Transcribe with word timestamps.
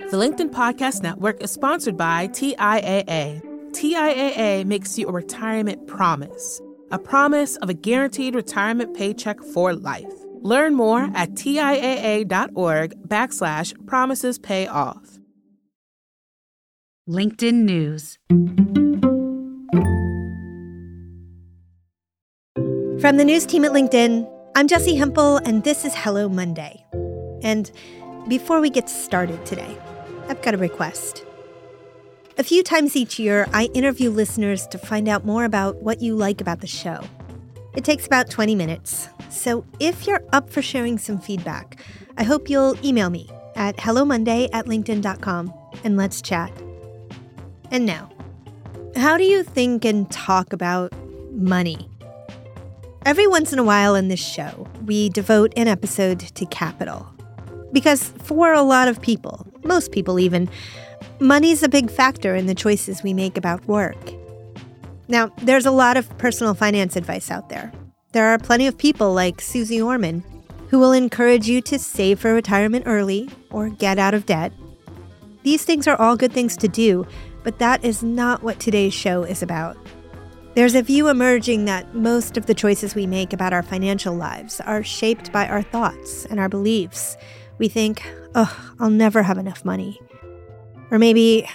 The 0.00 0.16
LinkedIn 0.16 0.50
Podcast 0.50 1.04
Network 1.04 1.40
is 1.40 1.52
sponsored 1.52 1.96
by 1.96 2.26
TIAA. 2.26 3.40
TIAA 3.70 4.64
makes 4.64 4.98
you 4.98 5.06
a 5.06 5.12
retirement 5.12 5.86
promise, 5.86 6.60
a 6.90 6.98
promise 6.98 7.54
of 7.58 7.70
a 7.70 7.74
guaranteed 7.74 8.34
retirement 8.34 8.96
paycheck 8.96 9.40
for 9.40 9.72
life. 9.72 10.12
Learn 10.40 10.74
more 10.74 11.08
at 11.14 11.30
TIAA.org 11.34 13.08
backslash 13.08 13.86
promises 13.86 14.36
pay 14.36 14.66
off. 14.66 15.20
LinkedIn 17.08 17.62
News. 17.62 18.18
From 23.00 23.16
the 23.16 23.24
news 23.24 23.46
team 23.46 23.64
at 23.64 23.70
LinkedIn, 23.70 24.28
I'm 24.56 24.66
Jessi 24.66 24.98
Hempel, 24.98 25.36
and 25.36 25.62
this 25.62 25.84
is 25.84 25.94
Hello 25.94 26.28
Monday. 26.28 26.84
And 27.42 27.70
before 28.28 28.60
we 28.60 28.70
get 28.70 28.88
started 28.88 29.44
today, 29.44 29.76
I've 30.28 30.42
got 30.42 30.54
a 30.54 30.58
request. 30.58 31.24
A 32.36 32.42
few 32.42 32.62
times 32.62 32.96
each 32.96 33.18
year, 33.18 33.46
I 33.52 33.66
interview 33.74 34.10
listeners 34.10 34.66
to 34.68 34.78
find 34.78 35.08
out 35.08 35.24
more 35.24 35.44
about 35.44 35.82
what 35.82 36.02
you 36.02 36.16
like 36.16 36.40
about 36.40 36.60
the 36.60 36.66
show. 36.66 37.00
It 37.76 37.84
takes 37.84 38.06
about 38.06 38.30
20 38.30 38.54
minutes, 38.54 39.08
so 39.30 39.64
if 39.80 40.06
you're 40.06 40.24
up 40.32 40.50
for 40.50 40.62
sharing 40.62 40.98
some 40.98 41.18
feedback, 41.18 41.80
I 42.16 42.24
hope 42.24 42.48
you'll 42.48 42.76
email 42.84 43.10
me 43.10 43.30
at 43.54 43.76
hellomonday 43.76 44.48
at 44.52 44.66
linkedin.com 44.66 45.52
and 45.84 45.96
let's 45.96 46.22
chat. 46.22 46.52
And 47.70 47.86
now, 47.86 48.10
how 48.96 49.16
do 49.16 49.24
you 49.24 49.42
think 49.42 49.84
and 49.84 50.10
talk 50.10 50.52
about 50.52 50.92
money? 51.32 51.90
Every 53.04 53.26
once 53.26 53.52
in 53.52 53.58
a 53.58 53.64
while 53.64 53.94
in 53.94 54.08
this 54.08 54.24
show, 54.24 54.66
we 54.86 55.08
devote 55.10 55.52
an 55.56 55.68
episode 55.68 56.20
to 56.20 56.46
capital. 56.46 57.13
Because 57.74 58.08
for 58.22 58.52
a 58.52 58.62
lot 58.62 58.88
of 58.88 59.02
people, 59.02 59.46
most 59.64 59.90
people 59.90 60.18
even, 60.18 60.48
money's 61.20 61.62
a 61.62 61.68
big 61.68 61.90
factor 61.90 62.34
in 62.34 62.46
the 62.46 62.54
choices 62.54 63.02
we 63.02 63.12
make 63.12 63.36
about 63.36 63.66
work. 63.66 63.98
Now, 65.08 65.32
there's 65.42 65.66
a 65.66 65.70
lot 65.70 65.96
of 65.96 66.16
personal 66.16 66.54
finance 66.54 66.96
advice 66.96 67.30
out 67.30 67.48
there. 67.48 67.72
There 68.12 68.26
are 68.26 68.38
plenty 68.38 68.68
of 68.68 68.78
people 68.78 69.12
like 69.12 69.40
Suze 69.40 69.80
Orman 69.80 70.24
who 70.70 70.78
will 70.78 70.92
encourage 70.92 71.48
you 71.48 71.60
to 71.62 71.78
save 71.78 72.20
for 72.20 72.32
retirement 72.32 72.84
early 72.86 73.28
or 73.50 73.68
get 73.68 73.98
out 73.98 74.14
of 74.14 74.24
debt. 74.24 74.52
These 75.42 75.64
things 75.64 75.88
are 75.88 76.00
all 76.00 76.16
good 76.16 76.32
things 76.32 76.56
to 76.58 76.68
do, 76.68 77.06
but 77.42 77.58
that 77.58 77.84
is 77.84 78.04
not 78.04 78.42
what 78.44 78.60
today's 78.60 78.94
show 78.94 79.24
is 79.24 79.42
about. 79.42 79.76
There's 80.54 80.76
a 80.76 80.82
view 80.82 81.08
emerging 81.08 81.64
that 81.64 81.92
most 81.96 82.36
of 82.36 82.46
the 82.46 82.54
choices 82.54 82.94
we 82.94 83.06
make 83.08 83.32
about 83.32 83.52
our 83.52 83.64
financial 83.64 84.14
lives 84.14 84.60
are 84.60 84.84
shaped 84.84 85.32
by 85.32 85.48
our 85.48 85.62
thoughts 85.62 86.24
and 86.26 86.38
our 86.38 86.48
beliefs 86.48 87.16
we 87.58 87.68
think, 87.68 88.04
oh, 88.34 88.74
I'll 88.80 88.90
never 88.90 89.22
have 89.22 89.38
enough 89.38 89.64
money. 89.64 90.00
Or 90.90 90.98
maybe, 90.98 91.48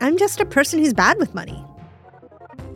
I'm 0.00 0.18
just 0.18 0.40
a 0.40 0.46
person 0.46 0.78
who's 0.78 0.94
bad 0.94 1.18
with 1.18 1.34
money. 1.34 1.64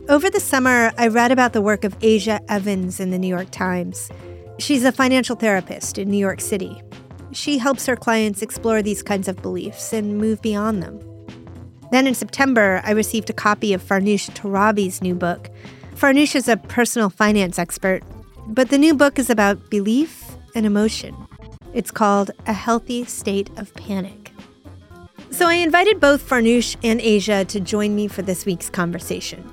Over 0.08 0.30
the 0.30 0.40
summer, 0.40 0.92
I 0.96 1.08
read 1.08 1.32
about 1.32 1.52
the 1.52 1.60
work 1.60 1.84
of 1.84 1.94
Aja 2.02 2.40
Evans 2.48 2.98
in 2.98 3.10
the 3.10 3.18
New 3.18 3.28
York 3.28 3.50
Times. 3.50 4.10
She's 4.58 4.84
a 4.84 4.92
financial 4.92 5.36
therapist 5.36 5.98
in 5.98 6.08
New 6.08 6.18
York 6.18 6.40
City. 6.40 6.82
She 7.32 7.58
helps 7.58 7.84
her 7.86 7.96
clients 7.96 8.40
explore 8.40 8.80
these 8.80 9.02
kinds 9.02 9.28
of 9.28 9.42
beliefs 9.42 9.92
and 9.92 10.16
move 10.16 10.40
beyond 10.40 10.82
them. 10.82 10.98
Then 11.90 12.06
in 12.06 12.14
September, 12.14 12.80
I 12.84 12.92
received 12.92 13.30
a 13.30 13.34
copy 13.34 13.72
of 13.72 13.82
Farnoosh 13.82 14.30
Torabi's 14.30 15.02
new 15.02 15.14
book. 15.14 15.50
Farnoosh 15.94 16.34
is 16.34 16.48
a 16.48 16.56
personal 16.56 17.10
finance 17.10 17.58
expert, 17.58 18.02
but 18.46 18.70
the 18.70 18.78
new 18.78 18.94
book 18.94 19.18
is 19.18 19.30
about 19.30 19.70
belief 19.70 20.24
and 20.54 20.64
emotion. 20.64 21.14
It's 21.74 21.90
called 21.90 22.30
A 22.46 22.52
Healthy 22.52 23.04
State 23.04 23.50
of 23.58 23.74
Panic. 23.74 24.32
So 25.30 25.46
I 25.46 25.54
invited 25.54 26.00
both 26.00 26.26
Farnoosh 26.26 26.76
and 26.82 27.00
Aja 27.00 27.44
to 27.44 27.60
join 27.60 27.94
me 27.94 28.08
for 28.08 28.22
this 28.22 28.46
week's 28.46 28.70
conversation. 28.70 29.48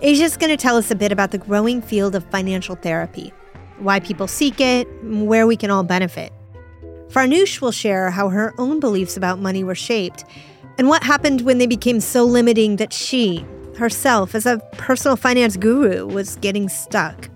Aja's 0.00 0.36
going 0.36 0.50
to 0.50 0.56
tell 0.56 0.76
us 0.76 0.90
a 0.90 0.94
bit 0.94 1.10
about 1.10 1.32
the 1.32 1.38
growing 1.38 1.82
field 1.82 2.14
of 2.14 2.24
financial 2.30 2.76
therapy, 2.76 3.32
why 3.78 3.98
people 3.98 4.28
seek 4.28 4.60
it, 4.60 4.86
where 5.02 5.46
we 5.46 5.56
can 5.56 5.70
all 5.70 5.82
benefit. 5.82 6.32
Farnoosh 7.08 7.60
will 7.60 7.72
share 7.72 8.10
how 8.10 8.28
her 8.28 8.54
own 8.58 8.78
beliefs 8.78 9.16
about 9.16 9.40
money 9.40 9.64
were 9.64 9.74
shaped 9.74 10.24
and 10.78 10.88
what 10.88 11.02
happened 11.02 11.40
when 11.40 11.58
they 11.58 11.66
became 11.66 11.98
so 11.98 12.24
limiting 12.24 12.76
that 12.76 12.92
she, 12.92 13.44
herself, 13.76 14.36
as 14.36 14.46
a 14.46 14.58
personal 14.72 15.16
finance 15.16 15.56
guru, 15.56 16.06
was 16.06 16.36
getting 16.36 16.68
stuck. 16.68 17.28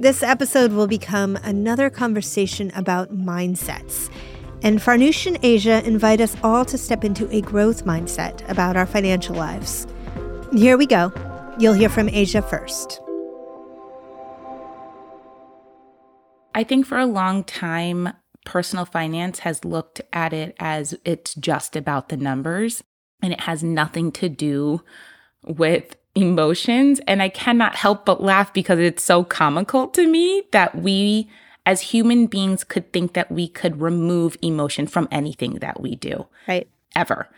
This 0.00 0.22
episode 0.22 0.72
will 0.72 0.86
become 0.86 1.36
another 1.42 1.90
conversation 1.90 2.72
about 2.74 3.14
mindsets. 3.14 4.10
And 4.62 4.78
Farnoosh 4.78 5.26
and 5.26 5.36
Aja 5.44 5.86
invite 5.86 6.22
us 6.22 6.34
all 6.42 6.64
to 6.64 6.78
step 6.78 7.04
into 7.04 7.28
a 7.30 7.42
growth 7.42 7.84
mindset 7.84 8.48
about 8.48 8.78
our 8.78 8.86
financial 8.86 9.34
lives. 9.34 9.86
Here 10.54 10.78
we 10.78 10.86
go. 10.86 11.12
You'll 11.58 11.74
hear 11.74 11.90
from 11.90 12.08
Aja 12.08 12.40
first. 12.40 12.98
I 16.54 16.64
think 16.64 16.86
for 16.86 16.96
a 16.96 17.04
long 17.04 17.44
time, 17.44 18.08
personal 18.46 18.86
finance 18.86 19.40
has 19.40 19.66
looked 19.66 20.00
at 20.14 20.32
it 20.32 20.56
as 20.58 20.94
it's 21.04 21.34
just 21.34 21.76
about 21.76 22.08
the 22.08 22.16
numbers 22.16 22.82
and 23.20 23.34
it 23.34 23.40
has 23.40 23.62
nothing 23.62 24.12
to 24.12 24.30
do 24.30 24.80
with 25.44 25.94
emotions. 26.14 27.00
And 27.06 27.22
I 27.22 27.28
cannot 27.28 27.76
help 27.76 28.04
but 28.04 28.22
laugh 28.22 28.52
because 28.52 28.78
it's 28.78 29.04
so 29.04 29.24
comical 29.24 29.88
to 29.88 30.06
me 30.06 30.44
that 30.52 30.76
we 30.76 31.28
as 31.66 31.80
human 31.82 32.26
beings 32.26 32.64
could 32.64 32.92
think 32.92 33.12
that 33.12 33.30
we 33.30 33.46
could 33.46 33.80
remove 33.80 34.36
emotion 34.42 34.86
from 34.86 35.06
anything 35.10 35.54
that 35.56 35.80
we 35.80 35.94
do. 35.94 36.26
Right. 36.48 36.68
Ever. 36.96 37.28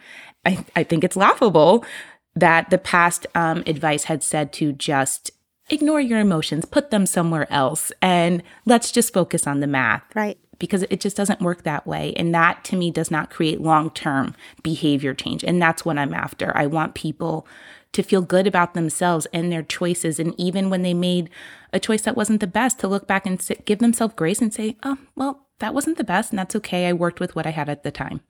I, 0.47 0.65
I 0.75 0.85
think 0.85 1.05
it's 1.05 1.17
laughable 1.17 1.85
that 2.35 2.71
the 2.71 2.79
past 2.79 3.27
um, 3.35 3.63
advice 3.67 4.05
had 4.05 4.23
said 4.23 4.53
to 4.55 4.73
just 4.73 5.31
ignore 5.69 6.01
your 6.01 6.19
emotions, 6.19 6.65
put 6.65 6.91
them 6.91 7.07
somewhere 7.07 7.51
else, 7.53 7.93
and 8.01 8.43
let's 8.65 8.91
just 8.91 9.13
focus 9.13 9.47
on 9.47 9.61
the 9.61 9.67
math. 9.67 10.03
Right. 10.15 10.39
Because 10.59 10.85
it 10.85 11.01
just 11.01 11.17
doesn't 11.17 11.41
work 11.41 11.65
that 11.65 11.87
way. 11.87 12.15
And 12.17 12.35
that 12.35 12.63
to 12.65 12.77
me 12.77 12.91
does 12.91 13.11
not 13.11 13.31
create 13.31 13.61
long 13.61 13.91
term 13.91 14.35
behavior 14.63 15.13
change. 15.13 15.43
And 15.43 15.61
that's 15.61 15.85
what 15.85 15.99
I'm 15.99 16.15
after. 16.15 16.57
I 16.57 16.67
want 16.67 16.95
people 16.95 17.47
to 17.93 18.03
feel 18.03 18.23
good 18.23 18.47
about 18.47 18.75
themselves 18.75 19.27
and 19.33 19.53
their 19.53 19.63
choices. 19.63 20.19
And 20.19 20.35
even 20.39 20.71
when 20.71 20.83
they 20.83 20.95
made 20.95 21.31
a 21.73 21.81
choice 21.81 22.03
that 22.03 22.17
wasn't 22.17 22.41
the 22.41 22.47
best, 22.47 22.79
to 22.81 22.89
look 22.89 23.07
back 23.07 23.27
and 23.27 23.41
sit, 23.41 23.65
give 23.67 23.79
themselves 23.79 24.15
grace 24.17 24.41
and 24.41 24.53
say, 24.53 24.77
oh, 24.83 24.99
well, 25.15 25.47
that 25.59 25.75
wasn't 25.75 25.99
the 25.99 26.05
best. 26.05 26.31
And 26.31 26.39
that's 26.39 26.57
okay. 26.57 26.87
I 26.87 26.93
worked 26.93 27.21
with 27.21 27.37
what 27.37 27.47
I 27.47 27.51
had 27.51 27.69
at 27.69 27.83
the 27.83 27.91
time. 27.91 28.21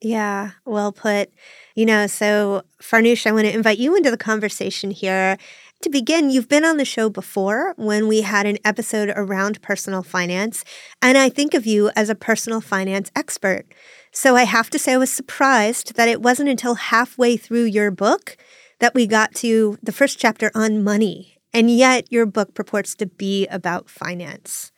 Yeah, 0.00 0.52
well 0.64 0.92
put. 0.92 1.30
You 1.76 1.86
know, 1.86 2.06
so 2.06 2.64
Farnoosh, 2.80 3.26
I 3.26 3.32
want 3.32 3.46
to 3.46 3.54
invite 3.54 3.78
you 3.78 3.94
into 3.94 4.10
the 4.10 4.16
conversation 4.16 4.90
here. 4.90 5.36
To 5.82 5.90
begin, 5.90 6.30
you've 6.30 6.48
been 6.48 6.64
on 6.64 6.76
the 6.76 6.84
show 6.84 7.08
before 7.08 7.74
when 7.76 8.06
we 8.06 8.22
had 8.22 8.46
an 8.46 8.58
episode 8.64 9.12
around 9.16 9.62
personal 9.62 10.02
finance, 10.04 10.64
and 11.00 11.18
I 11.18 11.28
think 11.28 11.54
of 11.54 11.66
you 11.66 11.90
as 11.96 12.08
a 12.08 12.14
personal 12.14 12.60
finance 12.60 13.10
expert. 13.16 13.66
So 14.12 14.36
I 14.36 14.44
have 14.44 14.70
to 14.70 14.78
say, 14.78 14.92
I 14.92 14.98
was 14.98 15.10
surprised 15.10 15.96
that 15.96 16.08
it 16.08 16.22
wasn't 16.22 16.50
until 16.50 16.74
halfway 16.74 17.36
through 17.36 17.64
your 17.64 17.90
book 17.90 18.36
that 18.82 18.94
we 18.94 19.06
got 19.06 19.32
to 19.32 19.78
the 19.80 19.92
first 19.92 20.18
chapter 20.18 20.50
on 20.56 20.82
money, 20.82 21.38
and 21.52 21.70
yet 21.70 22.10
your 22.10 22.26
book 22.26 22.52
purports 22.52 22.96
to 22.96 23.06
be 23.06 23.46
about 23.46 23.88
finance. 23.88 24.72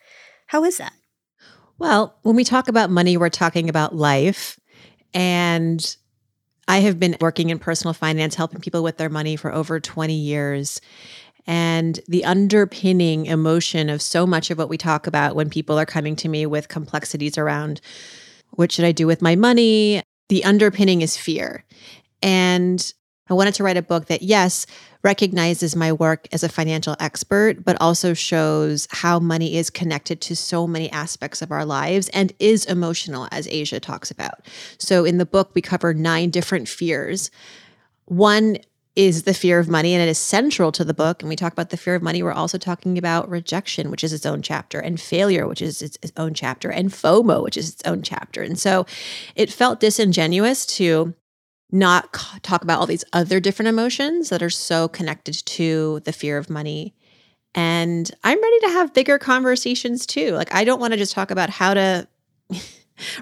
How 0.45 0.63
is 0.63 0.77
that? 0.77 0.93
Well, 1.79 2.15
when 2.21 2.35
we 2.35 2.43
talk 2.43 2.67
about 2.67 2.91
money, 2.91 3.17
we're 3.17 3.29
talking 3.29 3.67
about 3.67 3.95
life. 3.95 4.59
And 5.15 5.97
I 6.67 6.81
have 6.81 6.99
been 6.99 7.17
working 7.19 7.49
in 7.49 7.57
personal 7.57 7.93
finance, 7.95 8.35
helping 8.35 8.61
people 8.61 8.83
with 8.83 8.97
their 8.97 9.09
money 9.09 9.35
for 9.35 9.51
over 9.51 9.79
20 9.79 10.13
years. 10.13 10.79
And 11.47 11.99
the 12.07 12.25
underpinning 12.25 13.25
emotion 13.25 13.89
of 13.89 14.03
so 14.03 14.27
much 14.27 14.51
of 14.51 14.59
what 14.59 14.69
we 14.69 14.77
talk 14.77 15.07
about 15.07 15.35
when 15.35 15.49
people 15.49 15.79
are 15.79 15.85
coming 15.85 16.15
to 16.17 16.29
me 16.29 16.45
with 16.45 16.67
complexities 16.67 17.39
around 17.39 17.81
what 18.51 18.71
should 18.71 18.85
I 18.85 18.91
do 18.91 19.07
with 19.07 19.23
my 19.23 19.35
money, 19.35 20.03
the 20.29 20.45
underpinning 20.45 21.01
is 21.01 21.17
fear. 21.17 21.65
And 22.21 22.93
I 23.27 23.33
wanted 23.33 23.55
to 23.55 23.63
write 23.63 23.77
a 23.77 23.81
book 23.81 24.05
that, 24.05 24.21
yes, 24.21 24.67
recognizes 25.01 25.75
my 25.75 25.91
work 25.91 26.27
as 26.31 26.43
a 26.43 26.49
financial 26.49 26.95
expert, 26.99 27.63
but 27.63 27.79
also 27.81 28.13
shows 28.13 28.87
how 28.91 29.19
money 29.19 29.57
is 29.57 29.71
connected 29.71 30.21
to 30.21 30.35
so 30.35 30.67
many 30.67 30.91
aspects 30.91 31.41
of 31.41 31.51
our 31.51 31.65
lives 31.65 32.07
and 32.09 32.33
is 32.37 32.65
emotional, 32.65 33.27
as 33.31 33.47
Aja 33.47 33.79
talks 33.79 34.11
about. 34.11 34.45
So 34.77 35.05
in 35.05 35.17
the 35.17 35.25
book, 35.25 35.51
we 35.55 35.61
cover 35.61 35.93
nine 35.93 36.29
different 36.29 36.67
fears. 36.67 37.31
One 38.05 38.57
is 38.95 39.23
the 39.23 39.33
fear 39.33 39.59
of 39.59 39.67
money, 39.67 39.93
and 39.93 40.01
it 40.01 40.07
is 40.07 40.19
central 40.19 40.71
to 40.71 40.85
the 40.85 40.93
book. 40.93 41.21
And 41.21 41.29
we 41.29 41.35
talk 41.35 41.51
about 41.51 41.71
the 41.71 41.77
fear 41.77 41.95
of 41.95 42.03
money. 42.03 42.21
We're 42.21 42.31
also 42.31 42.59
talking 42.59 42.97
about 42.97 43.27
rejection, 43.27 43.89
which 43.89 44.03
is 44.03 44.13
its 44.13 44.25
own 44.25 44.43
chapter, 44.43 44.79
and 44.79 45.01
failure, 45.01 45.47
which 45.47 45.63
is 45.63 45.81
its 45.81 45.97
own 46.15 46.35
chapter, 46.35 46.69
and 46.69 46.91
FOMO, 46.91 47.43
which 47.43 47.57
is 47.57 47.73
its 47.73 47.81
own 47.85 48.03
chapter. 48.03 48.43
And 48.43 48.57
so 48.57 48.85
it 49.35 49.51
felt 49.51 49.79
disingenuous 49.79 50.65
to 50.77 51.15
not 51.75 52.13
talk 52.41 52.63
about 52.63 52.79
all 52.79 52.87
these 52.87 53.03
other 53.11 53.39
different 53.39 53.67
emotions 53.67 54.29
that 54.29 54.41
are 54.41 54.49
so 54.49 54.87
connected 54.87 55.35
to 55.45 55.99
the 56.05 56.13
fear 56.13 56.37
of 56.37 56.49
money. 56.49 56.95
And 57.53 58.09
I'm 58.23 58.41
ready 58.41 58.59
to 58.61 58.69
have 58.69 58.93
bigger 58.93 59.19
conversations 59.19 60.05
too. 60.05 60.31
Like, 60.31 60.53
I 60.53 60.63
don't 60.63 60.79
want 60.79 60.93
to 60.93 60.97
just 60.97 61.13
talk 61.13 61.31
about 61.31 61.49
how 61.49 61.73
to 61.73 62.07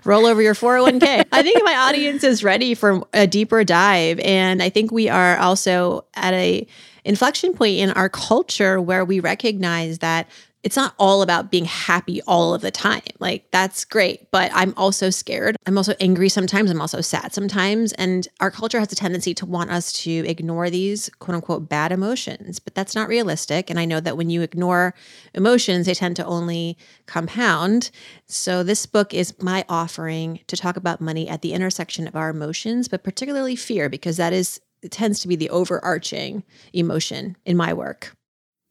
roll 0.05 0.27
over 0.27 0.41
your 0.41 0.53
401k. 0.53 1.25
I 1.31 1.41
think 1.41 1.63
my 1.63 1.75
audience 1.75 2.23
is 2.23 2.43
ready 2.43 2.75
for 2.75 3.03
a 3.13 3.25
deeper 3.25 3.63
dive. 3.63 4.19
And 4.19 4.61
I 4.61 4.69
think 4.69 4.91
we 4.91 5.09
are 5.09 5.37
also 5.37 6.05
at 6.13 6.33
a 6.33 6.67
inflection 7.03 7.53
point 7.53 7.77
in 7.77 7.89
our 7.91 8.09
culture 8.09 8.79
where 8.79 9.03
we 9.03 9.19
recognize 9.19 9.99
that 9.99 10.27
it's 10.63 10.77
not 10.77 10.95
all 10.97 11.21
about 11.21 11.51
being 11.51 11.65
happy 11.65 12.21
all 12.21 12.53
of 12.53 12.61
the 12.61 12.71
time. 12.71 13.01
Like, 13.19 13.51
that's 13.51 13.83
great. 13.83 14.31
But 14.31 14.49
I'm 14.53 14.73
also 14.77 15.09
scared. 15.09 15.57
I'm 15.65 15.77
also 15.77 15.93
angry 15.99 16.29
sometimes. 16.29 16.71
I'm 16.71 16.79
also 16.79 17.01
sad 17.01 17.33
sometimes. 17.33 17.91
And 17.93 18.27
our 18.39 18.49
culture 18.49 18.79
has 18.79 18.91
a 18.91 18.95
tendency 18.95 19.33
to 19.35 19.45
want 19.45 19.71
us 19.71 19.91
to 20.03 20.11
ignore 20.25 20.69
these 20.69 21.09
quote 21.19 21.35
unquote 21.35 21.67
bad 21.67 21.91
emotions. 21.91 22.59
But 22.59 22.75
that's 22.75 22.95
not 22.95 23.09
realistic. 23.09 23.69
And 23.69 23.77
I 23.77 23.85
know 23.85 23.99
that 23.99 24.15
when 24.15 24.29
you 24.29 24.41
ignore 24.41 24.95
emotions, 25.33 25.85
they 25.85 25.93
tend 25.93 26.15
to 26.15 26.25
only 26.25 26.77
compound. 27.07 27.91
So, 28.25 28.63
this 28.63 28.85
book 28.85 29.13
is 29.13 29.39
my 29.41 29.65
offering 29.67 30.39
to 30.47 30.55
talk 30.55 30.77
about 30.77 31.01
money 31.01 31.27
at 31.27 31.41
the 31.41 31.53
intersection 31.53 32.07
of 32.07 32.15
our 32.15 32.29
emotions, 32.29 32.87
but 32.87 33.03
particularly 33.03 33.55
fear, 33.55 33.89
because 33.89 34.17
that 34.17 34.33
is. 34.33 34.61
It 34.81 34.91
tends 34.91 35.21
to 35.21 35.29
be 35.29 35.37
the 35.37 35.49
overarching 35.49 36.43
emotion 36.73 37.37
in 37.45 37.55
my 37.55 37.71
work. 37.71 38.17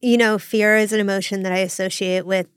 You 0.03 0.19
know, 0.19 0.39
fear 0.39 0.77
is 0.77 0.93
an 0.93 1.01
emotion 1.01 1.43
that 1.45 1.53
I 1.53 1.59
associate 1.59 2.27
with 2.27 2.49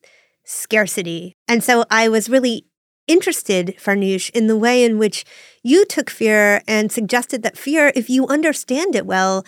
scarcity. 0.44 1.36
And 1.47 1.63
so 1.63 1.86
I 1.89 2.09
was 2.09 2.27
really 2.27 2.65
interested, 3.07 3.75
Farnoosh, 3.77 4.31
in 4.31 4.47
the 4.47 4.57
way 4.57 4.83
in 4.83 4.97
which 4.97 5.25
you 5.63 5.86
took 5.86 6.09
fear 6.09 6.62
and 6.68 6.92
suggested 6.92 7.44
that 7.44 7.57
fear, 7.57 7.92
if 7.95 8.09
you 8.09 8.27
understand 8.27 8.95
it 8.95 9.06
well, 9.06 9.45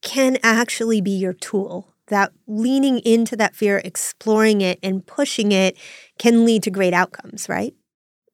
can 0.00 0.38
actually 0.42 1.00
be 1.00 1.10
your 1.10 1.32
tool. 1.32 1.94
That 2.06 2.32
leaning 2.46 3.00
into 3.00 3.36
that 3.36 3.54
fear, 3.54 3.80
exploring 3.84 4.60
it, 4.60 4.78
and 4.82 5.06
pushing 5.06 5.52
it 5.52 5.76
can 6.18 6.44
lead 6.44 6.62
to 6.64 6.70
great 6.70 6.94
outcomes, 6.94 7.48
right? 7.48 7.74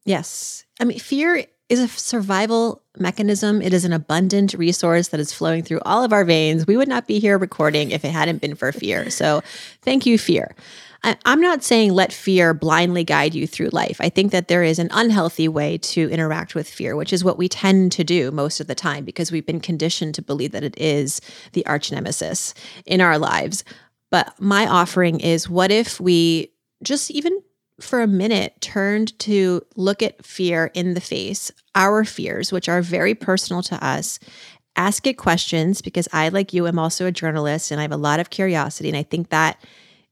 Yes. 0.05 0.65
I 0.79 0.85
mean, 0.85 0.99
fear 0.99 1.45
is 1.69 1.81
a 1.81 1.89
survival 1.89 2.83
mechanism. 2.99 3.63
It 3.63 3.73
is 3.73 3.85
an 3.85 3.93
abundant 3.93 4.55
resource 4.55 5.09
that 5.09 5.21
is 5.21 5.33
flowing 5.33 5.63
through 5.63 5.81
all 5.85 6.03
of 6.03 6.13
our 6.13 6.25
veins. 6.25 6.67
We 6.67 6.77
would 6.77 6.89
not 6.89 7.07
be 7.07 7.19
here 7.19 7.39
recording 7.39 7.91
if 7.91 8.05
it 8.05 8.11
hadn't 8.11 8.41
been 8.41 8.55
for 8.55 8.73
fear. 8.73 9.11
So, 9.11 9.43
thank 9.83 10.07
you, 10.07 10.19
fear. 10.19 10.55
I'm 11.25 11.41
not 11.41 11.63
saying 11.63 11.93
let 11.93 12.13
fear 12.13 12.53
blindly 12.53 13.05
guide 13.05 13.35
you 13.35 13.47
through 13.47 13.69
life. 13.69 13.99
I 14.01 14.09
think 14.09 14.33
that 14.33 14.49
there 14.49 14.65
is 14.65 14.81
an 14.81 14.89
unhealthy 14.91 15.47
way 15.47 15.79
to 15.79 16.11
interact 16.11 16.57
with 16.57 16.69
fear, 16.69 16.97
which 16.97 17.13
is 17.13 17.23
what 17.23 17.39
we 17.39 17.49
tend 17.49 17.93
to 17.93 18.03
do 18.03 18.33
most 18.33 18.59
of 18.59 18.67
the 18.67 18.75
time 18.75 19.05
because 19.05 19.31
we've 19.31 19.47
been 19.47 19.61
conditioned 19.61 20.17
to 20.17 20.23
believe 20.23 20.51
that 20.53 20.65
it 20.65 20.77
is 20.77 21.21
the 21.53 21.65
arch 21.67 21.93
nemesis 21.93 22.55
in 22.87 23.01
our 23.01 23.19
lives. 23.19 23.63
But 24.11 24.35
my 24.41 24.67
offering 24.67 25.21
is 25.21 25.49
what 25.49 25.71
if 25.71 26.01
we 26.01 26.53
just 26.83 27.11
even 27.11 27.41
for 27.81 28.01
a 28.01 28.07
minute 28.07 28.61
turned 28.61 29.19
to 29.21 29.63
look 29.77 30.03
at 30.03 30.25
fear 30.25 30.71
in 30.75 30.95
the 30.95 31.01
face, 31.01 31.51
our 31.75 32.05
fears, 32.05 32.53
which 32.53 32.69
are 32.69 32.81
very 32.81 33.15
personal 33.15 33.63
to 33.65 33.85
us, 33.85 34.19
ask 34.77 35.07
it 35.07 35.15
questions 35.15 35.83
because 35.83 36.09
I, 36.13 36.29
like 36.29 36.53
you, 36.53 36.67
am 36.67 36.79
also 36.79 37.07
a 37.07 37.13
journalist 37.13 37.71
and 37.71 37.81
I 37.81 37.83
have 37.83 37.93
a 37.93 37.97
lot 37.97 38.21
of 38.21 38.31
curiosity. 38.31 38.89
And 38.89 38.97
I 38.97 39.03
think 39.03 39.31
that 39.31 39.63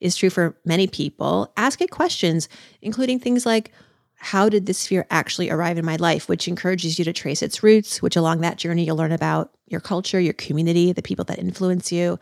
is 0.01 0.17
true 0.17 0.31
for 0.31 0.57
many 0.65 0.87
people. 0.87 1.53
Ask 1.57 1.81
it 1.81 1.91
questions, 1.91 2.49
including 2.83 3.19
things 3.19 3.47
like, 3.47 3.73
how 4.17 4.49
did 4.49 4.67
this 4.67 4.87
fear 4.87 5.07
actually 5.11 5.51
arrive 5.51 5.77
in 5.77 5.85
my 5.85 5.97
life? 5.97 6.29
Which 6.29 6.49
encourages 6.49 6.99
you 6.99 7.05
to 7.05 7.13
trace 7.13 7.43
its 7.43 7.63
roots, 7.63 8.01
which 8.01 8.17
along 8.17 8.41
that 8.41 8.57
journey, 8.57 8.85
you'll 8.85 8.97
learn 8.97 9.13
about 9.13 9.53
your 9.67 9.81
culture, 9.81 10.21
your 10.21 10.33
community, 10.35 10.93
the 10.93 11.03
people 11.03 11.25
that 11.27 11.39
influence 11.39 11.93
you. 11.93 12.19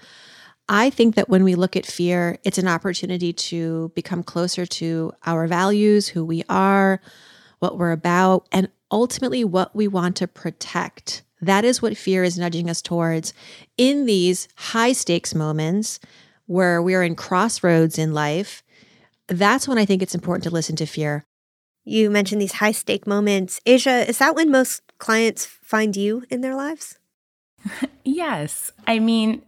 I 0.69 0.91
think 0.91 1.17
that 1.17 1.29
when 1.29 1.44
we 1.44 1.55
look 1.55 1.76
at 1.76 1.87
fear, 1.87 2.38
it's 2.44 2.59
an 2.59 2.69
opportunity 2.69 3.32
to 3.32 3.93
become 3.94 4.23
closer 4.23 4.64
to 4.67 5.12
our 5.26 5.47
values, 5.47 6.09
who 6.09 6.25
we 6.25 6.44
are, 6.49 7.00
what 7.59 7.79
we're 7.79 7.93
about, 7.93 8.47
and 8.53 8.69
ultimately 8.91 9.44
what 9.44 9.75
we 9.75 9.88
want 9.88 10.17
to 10.17 10.29
protect. 10.29 11.23
That 11.41 11.64
is 11.64 11.82
what 11.82 11.97
fear 11.97 12.23
is 12.23 12.38
nudging 12.38 12.70
us 12.70 12.81
towards 12.81 13.35
in 13.76 14.06
these 14.06 14.49
high 14.56 14.93
stakes 14.93 15.35
moments 15.35 15.99
where 16.47 16.81
we're 16.81 17.03
in 17.03 17.17
crossroads 17.17 17.99
in 17.99 18.14
life. 18.14 18.62
That's 19.26 19.67
when 19.67 19.79
I 19.79 19.85
think 19.85 20.03
it's 20.03 20.14
important 20.14 20.44
to 20.44 20.50
listen 20.50 20.76
to 20.76 20.87
fear. 20.87 21.25
You 21.85 22.11
mentioned 22.11 22.41
these 22.41 22.53
high 22.53 22.73
stake 22.73 23.06
moments. 23.06 23.61
Aja, 23.67 24.09
is 24.09 24.19
that 24.19 24.37
when 24.37 24.50
most 24.50 24.82
clients 24.99 25.47
find 25.47 25.97
you 25.97 26.25
in 26.31 26.41
their 26.41 26.55
lives? 26.55 26.99
yes. 28.05 28.70
I 28.87 29.00
mean, 29.00 29.43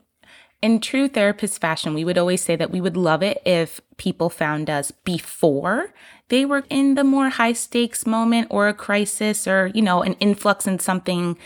in 0.65 0.81
true 0.81 1.09
therapist 1.09 1.61
fashion, 1.61 1.93
we 1.93 2.07
would 2.07 2.17
always 2.17 2.43
say 2.43 2.57
that 2.57 2.71
we 2.71 2.81
would 2.81 2.97
love 2.97 3.23
it 3.23 3.43
if 3.45 3.83
people 3.99 4.31
found 4.31 4.71
us 4.71 4.91
before 4.91 5.93
they 6.31 6.47
were 6.47 6.65
in 6.71 6.95
the 6.95 7.05
more 7.05 7.29
high 7.29 7.53
stakes 7.53 8.07
moment 8.07 8.47
or 8.49 8.67
a 8.67 8.73
crisis 8.73 9.47
or, 9.47 9.71
you 9.75 9.83
know, 9.83 10.03
an 10.03 10.15
influx 10.15 10.67
in 10.67 10.79
something 10.79 11.37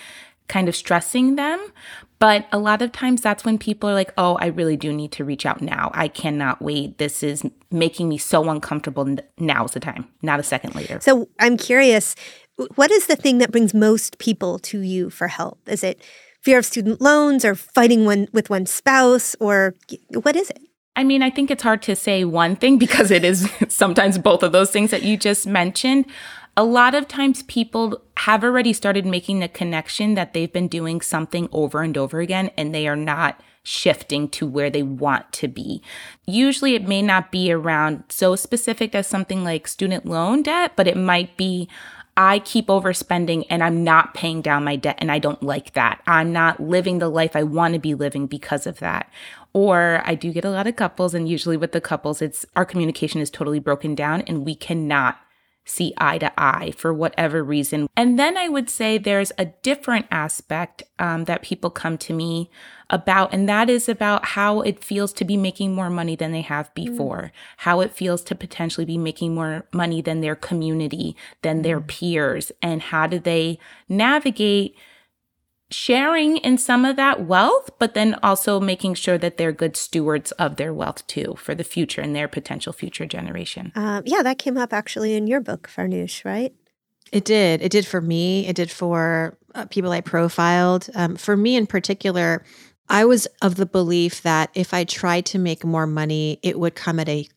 kind 0.47 0.69
of 0.69 0.77
stressing 0.77 1.35
them. 1.35 1.73
But 2.21 2.47
a 2.53 2.61
lot 2.61 2.81
of 2.81 2.93
times 2.93 3.21
that's 3.21 3.45
when 3.45 3.59
people 3.59 3.91
are 3.91 3.95
like, 3.95 4.13
oh, 4.17 4.37
I 4.37 4.47
really 4.47 4.77
do 4.77 4.93
need 4.93 5.11
to 5.13 5.25
reach 5.25 5.45
out 5.45 5.61
now. 5.61 5.91
I 5.95 6.07
cannot 6.07 6.63
wait. 6.63 6.99
This 6.99 7.25
is 7.25 7.45
making 7.73 8.09
me 8.09 8.19
so 8.19 8.49
uncomfortable. 8.49 9.17
Now's 9.37 9.73
the 9.73 9.81
time, 9.81 10.07
not 10.23 10.39
a 10.39 10.45
second 10.45 10.77
later. 10.77 11.01
So 11.01 11.29
I'm 11.41 11.57
curious, 11.57 12.15
what 12.77 12.93
is 12.93 13.09
the 13.09 13.17
thing 13.17 13.39
that 13.39 13.51
brings 13.51 13.75
most 13.75 14.19
people 14.19 14.61
to 14.61 14.81
you 14.81 15.11
for 15.11 15.27
help? 15.27 15.59
Is 15.67 15.83
it 15.83 16.01
fear 16.49 16.61
of 16.61 16.65
student 16.65 16.99
loans 16.99 17.45
or 17.45 17.55
fighting 17.55 18.07
one 18.07 18.27
with 18.33 18.49
one 18.49 18.65
spouse 18.65 19.37
or 19.39 19.75
what 20.23 20.35
is 20.35 20.49
it? 20.49 20.63
I 20.97 21.05
mean, 21.05 21.23
I 21.23 21.29
think 21.29 21.51
it's 21.51 21.63
hard 21.63 21.83
to 21.83 21.95
say 21.95 22.25
one 22.25 22.57
thing 22.57 22.79
because 22.85 23.11
it 23.11 23.23
is 23.23 23.51
sometimes 23.69 24.17
both 24.17 24.43
of 24.43 24.53
those 24.53 24.71
things 24.71 24.91
that 24.91 25.03
you 25.03 25.19
just 25.19 25.47
mentioned. 25.47 26.07
A 26.57 26.65
lot 26.65 26.95
of 26.95 27.07
times 27.07 27.43
people 27.43 28.01
have 28.17 28.43
already 28.43 28.73
started 28.73 29.05
making 29.05 29.41
the 29.41 29.49
connection 29.49 30.15
that 30.15 30.33
they've 30.33 30.51
been 30.51 30.69
doing 30.69 31.03
something 31.03 31.51
over 31.53 31.83
and 31.83 31.99
over 31.99 32.19
again 32.21 32.51
and 32.57 32.75
they 32.75 32.89
are 32.89 32.97
not 32.97 33.39
shifting 33.63 34.27
to 34.31 34.47
where 34.47 34.71
they 34.71 34.83
want 34.83 35.31
to 35.33 35.49
be. 35.49 35.83
Usually 36.25 36.75
it 36.75 36.89
may 36.89 37.03
not 37.03 37.31
be 37.31 37.53
around 37.53 38.05
so 38.09 38.37
specific 38.37 38.95
as 38.95 39.07
something 39.07 39.45
like 39.45 39.69
student 39.69 40.07
loan 40.07 40.43
debt, 40.45 40.73
but 40.77 40.87
it 40.87 40.97
might 40.97 41.37
be 41.37 41.69
I 42.19 42.41
keep 42.41 42.67
overspending 42.67 43.47
and 43.49 43.63
I'm 43.63 43.85
not 43.85 44.13
paying 44.13 44.43
down 44.43 44.65
my 44.65 44.75
debt 44.75 44.99
and 44.99 45.11
I 45.11 45.21
don't 45.21 45.41
like 45.41 45.75
that. 45.75 46.03
I'm 46.05 46.33
not 46.33 46.59
living 46.59 46.99
the 46.99 47.09
life 47.09 47.37
I 47.37 47.45
want 47.45 47.75
to 47.75 47.81
be 47.81 47.95
living 47.95 48.27
because 48.27 48.67
of 48.67 48.81
that. 48.81 49.09
Or 49.53 50.03
I 50.05 50.17
do 50.17 50.33
get 50.33 50.45
a 50.45 50.51
lot 50.51 50.67
of 50.67 50.75
couples 50.75 51.15
and 51.15 51.29
usually 51.29 51.57
with 51.57 51.71
the 51.71 51.81
couples 51.81 52.21
it's 52.21 52.45
our 52.57 52.65
communication 52.65 53.21
is 53.21 53.31
totally 53.31 53.61
broken 53.61 53.95
down 53.95 54.23
and 54.23 54.45
we 54.45 54.57
cannot 54.57 55.21
see 55.65 55.95
eye 55.99 56.19
to 56.19 56.33
eye 56.37 56.73
for 56.77 56.93
whatever 56.93 57.45
reason. 57.45 57.89
And 57.97 58.19
then 58.19 58.37
I 58.37 58.49
would 58.49 58.69
say 58.69 58.99
there's 58.99 59.31
a 59.39 59.47
different 59.63 60.07
aspect 60.11 60.83
um, 60.99 61.25
that 61.27 61.43
people 61.43 61.71
come 61.71 61.97
to 61.99 62.13
me 62.13 62.51
about, 62.91 63.33
and 63.33 63.49
that 63.49 63.69
is 63.69 63.89
about 63.89 64.25
how 64.25 64.61
it 64.61 64.83
feels 64.83 65.13
to 65.15 65.25
be 65.25 65.37
making 65.37 65.75
more 65.75 65.91
money 65.91 66.17
than 66.17 66.33
they 66.33 66.43
have 66.43 66.71
mm. 66.71 66.75
before, 66.75 67.23
mm. 67.23 67.31
how 67.59 67.81
it 67.81 67.93
feels 67.93 68.23
to 68.25 68.35
potentially 68.35 68.85
be 68.85 68.99
making 68.99 69.35
more 69.35 69.67
money 69.73 70.01
than 70.01 70.21
their 70.21 70.37
community, 70.37 71.17
than 71.43 71.61
mm. 71.61 71.63
their 71.65 71.81
peers, 71.81 72.53
and 72.63 72.83
how 72.83 73.07
do 73.07 73.19
they 73.19 73.59
navigate 73.89 74.77
sharing 75.71 76.39
in 76.39 76.57
some 76.57 76.85
of 76.85 76.97
that 76.97 77.27
wealth, 77.27 77.71
but 77.79 77.95
then 77.95 78.17
also 78.23 78.59
making 78.59 78.95
sure 78.95 79.19
that 79.19 79.37
they're 79.37 79.53
good 79.53 79.77
stewards 79.77 80.33
of 80.33 80.57
their 80.57 80.73
wealth 80.73 81.07
too 81.07 81.35
for 81.39 81.55
the 81.55 81.65
future 81.65 82.01
and 82.01 82.17
their 82.17 82.29
potential 82.29 82.73
future 82.73 83.07
generation. 83.07 83.71
Uh, 83.75 84.01
yeah, 84.05 84.23
that 84.23 84.39
came 84.39 84.57
up 84.57 84.73
actually 84.73 85.15
in 85.15 85.27
your 85.27 85.41
book, 85.41 85.69
Farnoosh, 85.69 86.25
right? 86.25 86.55
It 87.13 87.25
did. 87.25 87.63
It 87.63 87.71
did 87.73 87.87
for 87.87 88.01
me. 88.01 88.47
It 88.47 88.57
did 88.57 88.71
for 88.71 89.39
uh, 89.55 89.67
people 89.67 89.93
I 89.93 90.01
profiled. 90.01 90.89
Um, 90.95 91.17
for 91.17 91.37
me 91.37 91.57
in 91.57 91.67
particular, 91.67 92.45
I 92.89 93.05
was 93.05 93.27
of 93.43 93.57
the 93.57 93.67
belief 93.67 94.23
that 94.23 94.51
if 94.55 94.73
I 94.73 94.85
tried 94.85 95.27
to 95.27 95.39
make 95.39 95.65
more 95.65 95.87
money, 95.87 96.39
it 96.43 96.59
would 96.59 96.75
come 96.75 96.99
at 96.99 97.09
a 97.09 97.29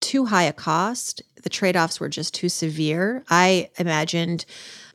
too 0.00 0.26
high 0.26 0.44
a 0.44 0.52
cost. 0.52 1.22
The 1.42 1.48
trade 1.48 1.76
offs 1.76 2.00
were 2.00 2.08
just 2.08 2.34
too 2.34 2.48
severe. 2.48 3.24
I 3.28 3.70
imagined 3.78 4.44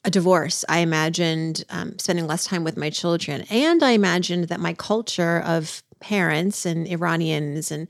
a 0.03 0.12
divorce. 0.12 0.63
I 0.69 0.79
imagined 0.79 1.63
um, 1.69 1.98
spending 2.00 2.27
less 2.27 2.45
time 2.45 2.63
with 2.63 2.77
my 2.77 2.89
children. 2.89 3.43
And 3.50 3.84
I 3.84 3.91
imagined 3.91 4.45
that 4.45 4.60
my 4.60 4.74
culture 4.74 5.41
of 5.45 5.84
parents 6.00 6.65
and 6.65 6.88
Iranians 6.88 7.72
and 7.72 7.88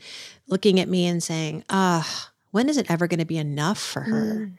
looking 0.48 0.80
at 0.80 0.88
me 0.88 1.06
and 1.06 1.22
saying, 1.22 1.64
ah, 1.70 2.32
when 2.52 2.70
is 2.70 2.78
it 2.78 2.90
ever 2.90 3.08
going 3.08 3.20
to 3.20 3.26
be 3.26 3.38
enough 3.38 3.80
for 3.80 4.02
her? 4.02 4.52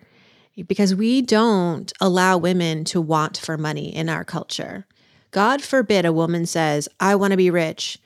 Mm. 0.58 0.66
Because 0.68 0.94
we 0.94 1.22
don't 1.22 1.92
allow 2.00 2.38
women 2.38 2.84
to 2.84 3.00
want 3.00 3.38
for 3.38 3.58
money 3.58 3.94
in 3.94 4.08
our 4.08 4.24
culture. 4.24 4.86
God 5.30 5.62
forbid 5.62 6.04
a 6.04 6.12
woman 6.12 6.46
says, 6.46 6.88
I 7.00 7.14
want 7.16 7.32
to 7.32 7.36
be 7.36 7.50
rich. 7.50 7.98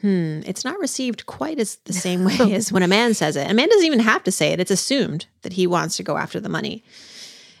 Hmm, 0.00 0.40
it's 0.46 0.64
not 0.64 0.78
received 0.78 1.26
quite 1.26 1.58
as 1.58 1.76
the 1.84 1.92
same 1.92 2.24
way 2.24 2.36
as 2.54 2.70
when 2.70 2.82
a 2.82 2.88
man 2.88 3.14
says 3.14 3.36
it. 3.36 3.50
A 3.50 3.54
man 3.54 3.68
doesn't 3.68 3.86
even 3.86 3.98
have 4.00 4.22
to 4.24 4.32
say 4.32 4.52
it, 4.52 4.60
it's 4.60 4.70
assumed 4.70 5.26
that 5.42 5.54
he 5.54 5.66
wants 5.66 5.96
to 5.96 6.02
go 6.02 6.16
after 6.16 6.38
the 6.38 6.48
money. 6.48 6.84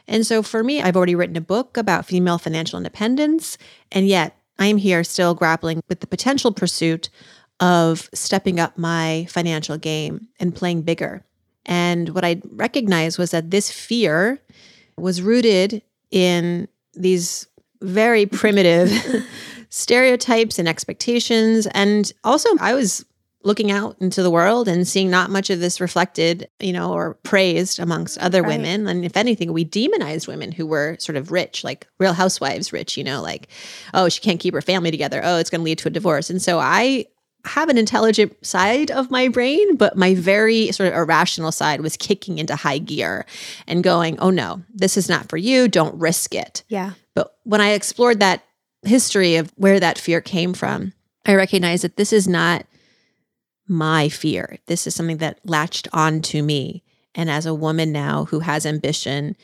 And 0.06 0.26
so 0.26 0.42
for 0.42 0.64
me, 0.64 0.80
I've 0.80 0.96
already 0.96 1.14
written 1.14 1.36
a 1.36 1.42
book 1.42 1.76
about 1.76 2.06
female 2.06 2.38
financial 2.38 2.78
independence. 2.78 3.58
And 3.92 4.08
yet 4.08 4.36
I 4.58 4.66
am 4.66 4.78
here 4.78 5.04
still 5.04 5.34
grappling 5.34 5.82
with 5.88 6.00
the 6.00 6.06
potential 6.06 6.52
pursuit 6.52 7.10
of 7.60 8.08
stepping 8.14 8.58
up 8.58 8.78
my 8.78 9.26
financial 9.28 9.76
game 9.76 10.28
and 10.40 10.54
playing 10.54 10.82
bigger. 10.82 11.24
And 11.66 12.10
what 12.10 12.24
I 12.24 12.40
recognized 12.50 13.18
was 13.18 13.32
that 13.32 13.50
this 13.50 13.70
fear 13.70 14.40
was 14.96 15.20
rooted 15.20 15.82
in 16.10 16.66
these 16.94 17.46
very 17.82 18.26
primitive 18.26 18.90
stereotypes 19.70 20.58
and 20.58 20.68
expectations. 20.68 21.66
And 21.68 22.10
also, 22.24 22.48
I 22.60 22.74
was 22.74 23.04
looking 23.44 23.70
out 23.70 23.96
into 24.00 24.22
the 24.22 24.30
world 24.30 24.66
and 24.66 24.86
seeing 24.86 25.08
not 25.10 25.30
much 25.30 25.48
of 25.48 25.60
this 25.60 25.80
reflected, 25.80 26.48
you 26.58 26.72
know, 26.72 26.92
or 26.92 27.14
praised 27.22 27.78
amongst 27.78 28.18
other 28.18 28.42
Right. 28.42 28.58
women. 28.58 28.88
And 28.88 29.04
if 29.04 29.16
anything, 29.16 29.52
we 29.52 29.62
demonized 29.64 30.26
women 30.26 30.50
who 30.50 30.66
were 30.66 30.96
sort 30.98 31.16
of 31.16 31.30
rich, 31.30 31.62
like 31.62 31.86
real 31.98 32.12
housewives 32.14 32.72
rich, 32.72 32.96
you 32.96 33.04
know, 33.04 33.22
like, 33.22 33.48
oh, 33.94 34.08
she 34.08 34.20
can't 34.20 34.40
keep 34.40 34.54
her 34.54 34.60
family 34.60 34.90
together. 34.90 35.20
Oh, 35.22 35.38
it's 35.38 35.50
going 35.50 35.60
to 35.60 35.64
lead 35.64 35.78
to 35.78 35.88
a 35.88 35.90
divorce. 35.92 36.30
And 36.30 36.42
so 36.42 36.58
I 36.58 37.06
have 37.44 37.68
an 37.68 37.78
intelligent 37.78 38.34
side 38.44 38.90
of 38.90 39.10
my 39.12 39.28
brain, 39.28 39.76
but 39.76 39.96
my 39.96 40.14
very 40.16 40.72
sort 40.72 40.88
of 40.88 40.94
irrational 40.98 41.52
side 41.52 41.80
was 41.80 41.96
kicking 41.96 42.38
into 42.38 42.56
high 42.56 42.78
gear 42.78 43.24
and 43.68 43.84
going, 43.84 44.18
oh 44.18 44.30
no, 44.30 44.62
this 44.74 44.96
is 44.96 45.08
not 45.08 45.28
for 45.28 45.36
you. 45.36 45.68
Don't 45.68 45.94
risk 45.98 46.34
it. 46.34 46.64
Yeah. 46.68 46.92
But 47.18 47.34
when 47.42 47.60
I 47.60 47.70
explored 47.70 48.20
that 48.20 48.44
history 48.84 49.34
of 49.34 49.52
where 49.56 49.80
that 49.80 49.98
fear 49.98 50.20
came 50.20 50.54
from, 50.54 50.92
I 51.26 51.34
recognized 51.34 51.82
that 51.82 51.96
this 51.96 52.12
is 52.12 52.28
not 52.28 52.64
my 53.66 54.08
fear. 54.08 54.58
This 54.66 54.86
is 54.86 54.94
something 54.94 55.16
that 55.16 55.40
latched 55.44 55.88
onto 55.92 56.44
me. 56.44 56.84
And 57.16 57.28
as 57.28 57.44
a 57.44 57.54
woman 57.54 57.90
now 57.90 58.26
who 58.26 58.38
has 58.38 58.64
ambition, 58.64 59.34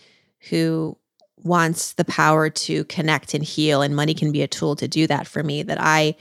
who 0.51 0.97
wants 1.43 1.95
the 1.95 2.05
power 2.05 2.49
to 2.49 2.85
connect 2.85 3.35
and 3.35 3.43
heal, 3.43 3.83
and 3.83 3.97
money 3.97 4.15
can 4.15 4.31
be 4.31 4.43
a 4.43 4.47
tool 4.47 4.77
to 4.77 4.87
do 4.87 5.09
that 5.09 5.27
for 5.27 5.43
me, 5.43 5.65
that 5.65 5.79
I 5.81 6.15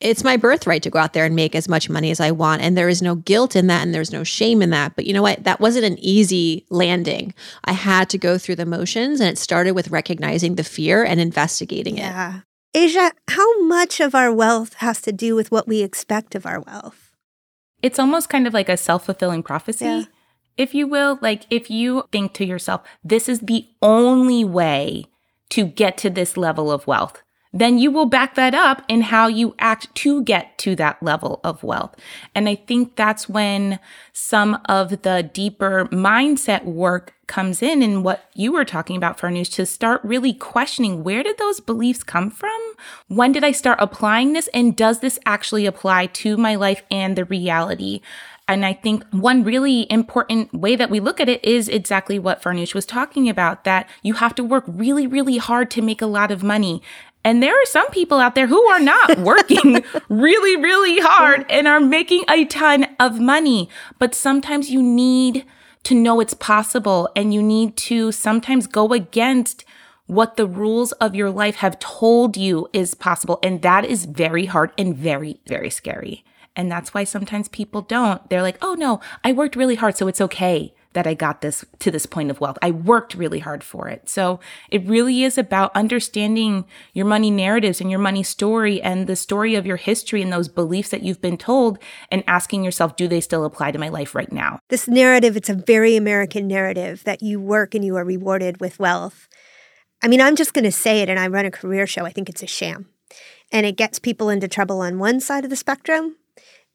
it's 0.00 0.24
my 0.24 0.36
birthright 0.36 0.82
to 0.82 0.90
go 0.90 0.98
out 0.98 1.12
there 1.12 1.24
and 1.24 1.34
make 1.36 1.54
as 1.54 1.68
much 1.68 1.88
money 1.88 2.10
as 2.10 2.20
I 2.20 2.30
want. 2.30 2.62
And 2.62 2.76
there 2.76 2.88
is 2.88 3.00
no 3.00 3.14
guilt 3.14 3.56
in 3.56 3.68
that 3.68 3.82
and 3.82 3.94
there's 3.94 4.12
no 4.12 4.24
shame 4.24 4.60
in 4.60 4.70
that. 4.70 4.96
But 4.96 5.06
you 5.06 5.12
know 5.14 5.22
what? 5.22 5.44
That 5.44 5.60
wasn't 5.60 5.84
an 5.86 5.98
easy 5.98 6.66
landing. 6.68 7.32
I 7.64 7.72
had 7.72 8.10
to 8.10 8.18
go 8.18 8.36
through 8.36 8.56
the 8.56 8.66
motions 8.66 9.20
and 9.20 9.28
it 9.30 9.38
started 9.38 9.72
with 9.72 9.88
recognizing 9.90 10.56
the 10.56 10.64
fear 10.64 11.04
and 11.04 11.20
investigating 11.20 11.96
it. 11.96 12.02
Yeah. 12.02 12.40
Aja, 12.76 13.12
how 13.28 13.62
much 13.62 14.00
of 14.00 14.14
our 14.14 14.32
wealth 14.32 14.74
has 14.74 15.00
to 15.02 15.12
do 15.12 15.36
with 15.36 15.50
what 15.52 15.68
we 15.68 15.82
expect 15.82 16.34
of 16.34 16.44
our 16.44 16.60
wealth? 16.60 17.12
It's 17.82 17.98
almost 17.98 18.28
kind 18.28 18.46
of 18.46 18.52
like 18.54 18.68
a 18.68 18.76
self 18.76 19.04
fulfilling 19.06 19.42
prophecy, 19.44 19.84
Yeah. 19.84 20.02
if 20.56 20.74
you 20.74 20.86
will. 20.88 21.18
Like 21.22 21.44
if 21.50 21.70
you 21.70 22.04
think 22.10 22.32
to 22.34 22.44
yourself, 22.44 22.82
this 23.04 23.28
is 23.28 23.40
the 23.40 23.68
only 23.80 24.42
way 24.44 25.04
to 25.50 25.64
get 25.66 25.96
to 25.98 26.10
this 26.10 26.36
level 26.36 26.72
of 26.72 26.86
wealth, 26.86 27.22
then 27.54 27.78
you 27.78 27.90
will 27.90 28.06
back 28.06 28.34
that 28.34 28.52
up 28.52 28.82
in 28.88 29.00
how 29.00 29.28
you 29.28 29.54
act 29.60 29.94
to 29.94 30.24
get 30.24 30.58
to 30.58 30.74
that 30.74 31.00
level 31.00 31.40
of 31.44 31.62
wealth. 31.62 31.94
And 32.34 32.48
I 32.48 32.56
think 32.56 32.96
that's 32.96 33.28
when 33.28 33.78
some 34.12 34.58
of 34.68 35.02
the 35.02 35.30
deeper 35.32 35.86
mindset 35.86 36.64
work 36.64 37.14
comes 37.28 37.62
in 37.62 37.80
and 37.80 38.04
what 38.04 38.28
you 38.34 38.52
were 38.52 38.64
talking 38.64 38.96
about, 38.96 39.18
Farnoosh, 39.18 39.52
to 39.52 39.64
start 39.64 40.00
really 40.04 40.34
questioning 40.34 41.04
where 41.04 41.22
did 41.22 41.38
those 41.38 41.60
beliefs 41.60 42.02
come 42.02 42.28
from? 42.28 42.60
When 43.06 43.32
did 43.32 43.44
I 43.44 43.52
start 43.52 43.78
applying 43.80 44.32
this? 44.32 44.48
And 44.52 44.76
does 44.76 44.98
this 44.98 45.18
actually 45.24 45.64
apply 45.64 46.06
to 46.06 46.36
my 46.36 46.56
life 46.56 46.82
and 46.90 47.16
the 47.16 47.24
reality? 47.24 48.00
And 48.46 48.66
I 48.66 48.74
think 48.74 49.04
one 49.10 49.42
really 49.42 49.90
important 49.90 50.52
way 50.52 50.76
that 50.76 50.90
we 50.90 51.00
look 51.00 51.18
at 51.18 51.30
it 51.30 51.42
is 51.42 51.68
exactly 51.68 52.18
what 52.18 52.42
Farnoosh 52.42 52.74
was 52.74 52.84
talking 52.84 53.28
about, 53.28 53.64
that 53.64 53.88
you 54.02 54.14
have 54.14 54.34
to 54.34 54.44
work 54.44 54.64
really, 54.66 55.06
really 55.06 55.38
hard 55.38 55.70
to 55.72 55.82
make 55.82 56.02
a 56.02 56.06
lot 56.06 56.30
of 56.30 56.42
money. 56.42 56.82
And 57.24 57.42
there 57.42 57.54
are 57.54 57.66
some 57.66 57.90
people 57.90 58.20
out 58.20 58.34
there 58.34 58.46
who 58.46 58.62
are 58.66 58.80
not 58.80 59.18
working 59.18 59.82
really, 60.08 60.60
really 60.60 61.00
hard 61.00 61.46
and 61.48 61.66
are 61.66 61.80
making 61.80 62.24
a 62.28 62.44
ton 62.44 62.86
of 63.00 63.18
money. 63.18 63.68
But 63.98 64.14
sometimes 64.14 64.70
you 64.70 64.82
need 64.82 65.46
to 65.84 65.94
know 65.94 66.20
it's 66.20 66.34
possible 66.34 67.08
and 67.16 67.32
you 67.32 67.42
need 67.42 67.76
to 67.76 68.12
sometimes 68.12 68.66
go 68.66 68.92
against 68.92 69.64
what 70.06 70.36
the 70.36 70.46
rules 70.46 70.92
of 70.92 71.14
your 71.14 71.30
life 71.30 71.56
have 71.56 71.78
told 71.78 72.36
you 72.36 72.68
is 72.74 72.94
possible. 72.94 73.38
And 73.42 73.62
that 73.62 73.86
is 73.86 74.04
very 74.04 74.44
hard 74.46 74.72
and 74.76 74.94
very, 74.94 75.40
very 75.46 75.70
scary. 75.70 76.24
And 76.54 76.70
that's 76.70 76.92
why 76.92 77.04
sometimes 77.04 77.48
people 77.48 77.80
don't. 77.80 78.28
They're 78.28 78.42
like, 78.42 78.58
oh 78.60 78.74
no, 78.74 79.00
I 79.24 79.32
worked 79.32 79.56
really 79.56 79.74
hard, 79.74 79.96
so 79.96 80.06
it's 80.06 80.20
okay 80.20 80.74
that 80.94 81.06
I 81.06 81.14
got 81.14 81.42
this 81.42 81.64
to 81.80 81.90
this 81.90 82.06
point 82.06 82.30
of 82.30 82.40
wealth. 82.40 82.58
I 82.62 82.70
worked 82.70 83.14
really 83.14 83.40
hard 83.40 83.62
for 83.62 83.88
it. 83.88 84.08
So 84.08 84.40
it 84.70 84.86
really 84.86 85.22
is 85.22 85.36
about 85.36 85.74
understanding 85.76 86.64
your 86.92 87.06
money 87.06 87.30
narratives 87.30 87.80
and 87.80 87.90
your 87.90 88.00
money 88.00 88.22
story 88.22 88.80
and 88.80 89.06
the 89.06 89.16
story 89.16 89.54
of 89.54 89.66
your 89.66 89.76
history 89.76 90.22
and 90.22 90.32
those 90.32 90.48
beliefs 90.48 90.88
that 90.90 91.02
you've 91.02 91.20
been 91.20 91.36
told 91.36 91.78
and 92.10 92.24
asking 92.26 92.64
yourself, 92.64 92.96
do 92.96 93.06
they 93.06 93.20
still 93.20 93.44
apply 93.44 93.70
to 93.70 93.78
my 93.78 93.88
life 93.88 94.14
right 94.14 94.32
now? 94.32 94.58
This 94.70 94.88
narrative, 94.88 95.36
it's 95.36 95.50
a 95.50 95.54
very 95.54 95.96
American 95.96 96.48
narrative 96.48 97.04
that 97.04 97.22
you 97.22 97.40
work 97.40 97.74
and 97.74 97.84
you 97.84 97.96
are 97.96 98.04
rewarded 98.04 98.60
with 98.60 98.78
wealth. 98.78 99.28
I 100.02 100.08
mean, 100.08 100.20
I'm 100.20 100.36
just 100.36 100.52
going 100.52 100.64
to 100.64 100.72
say 100.72 101.00
it, 101.00 101.08
and 101.08 101.18
I 101.18 101.28
run 101.28 101.46
a 101.46 101.50
career 101.50 101.86
show. 101.86 102.04
I 102.04 102.12
think 102.12 102.28
it's 102.28 102.42
a 102.42 102.46
sham. 102.46 102.90
And 103.50 103.64
it 103.64 103.76
gets 103.76 103.98
people 103.98 104.28
into 104.28 104.48
trouble 104.48 104.80
on 104.80 104.98
one 104.98 105.20
side 105.20 105.44
of 105.44 105.50
the 105.50 105.56
spectrum, 105.56 106.16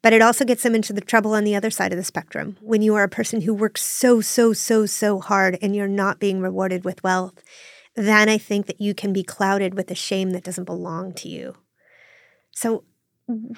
but 0.02 0.12
it 0.12 0.22
also 0.22 0.44
gets 0.44 0.62
them 0.62 0.74
into 0.74 0.92
the 0.92 1.00
trouble 1.00 1.34
on 1.34 1.44
the 1.44 1.54
other 1.54 1.70
side 1.70 1.92
of 1.92 1.98
the 1.98 2.04
spectrum. 2.04 2.56
When 2.60 2.82
you 2.82 2.94
are 2.94 3.02
a 3.02 3.08
person 3.08 3.42
who 3.42 3.54
works 3.54 3.82
so, 3.82 4.20
so, 4.20 4.52
so, 4.52 4.86
so 4.86 5.20
hard 5.20 5.58
and 5.60 5.74
you're 5.74 5.88
not 5.88 6.20
being 6.20 6.40
rewarded 6.40 6.84
with 6.84 7.02
wealth, 7.04 7.42
then 7.94 8.28
I 8.28 8.38
think 8.38 8.66
that 8.66 8.80
you 8.80 8.94
can 8.94 9.12
be 9.12 9.22
clouded 9.22 9.74
with 9.74 9.90
a 9.90 9.94
shame 9.94 10.30
that 10.30 10.44
doesn't 10.44 10.64
belong 10.64 11.12
to 11.14 11.28
you. 11.28 11.54
So, 12.52 12.84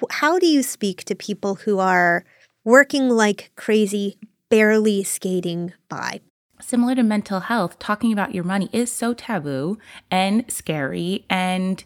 how 0.09 0.37
do 0.37 0.45
you 0.45 0.61
speak 0.61 1.03
to 1.05 1.15
people 1.15 1.55
who 1.55 1.79
are 1.79 2.25
working 2.63 3.09
like 3.09 3.51
crazy, 3.55 4.17
barely 4.49 5.03
skating 5.03 5.73
by? 5.89 6.21
similar 6.63 6.95
to 6.95 7.03
mental 7.03 7.41
health, 7.41 7.77
talking 7.79 8.11
about 8.11 8.33
your 8.33 8.43
money 8.43 8.69
is 8.71 8.91
so 8.91 9.13
taboo 9.13 9.77
and 10.09 10.45
scary. 10.51 11.25
And 11.29 11.83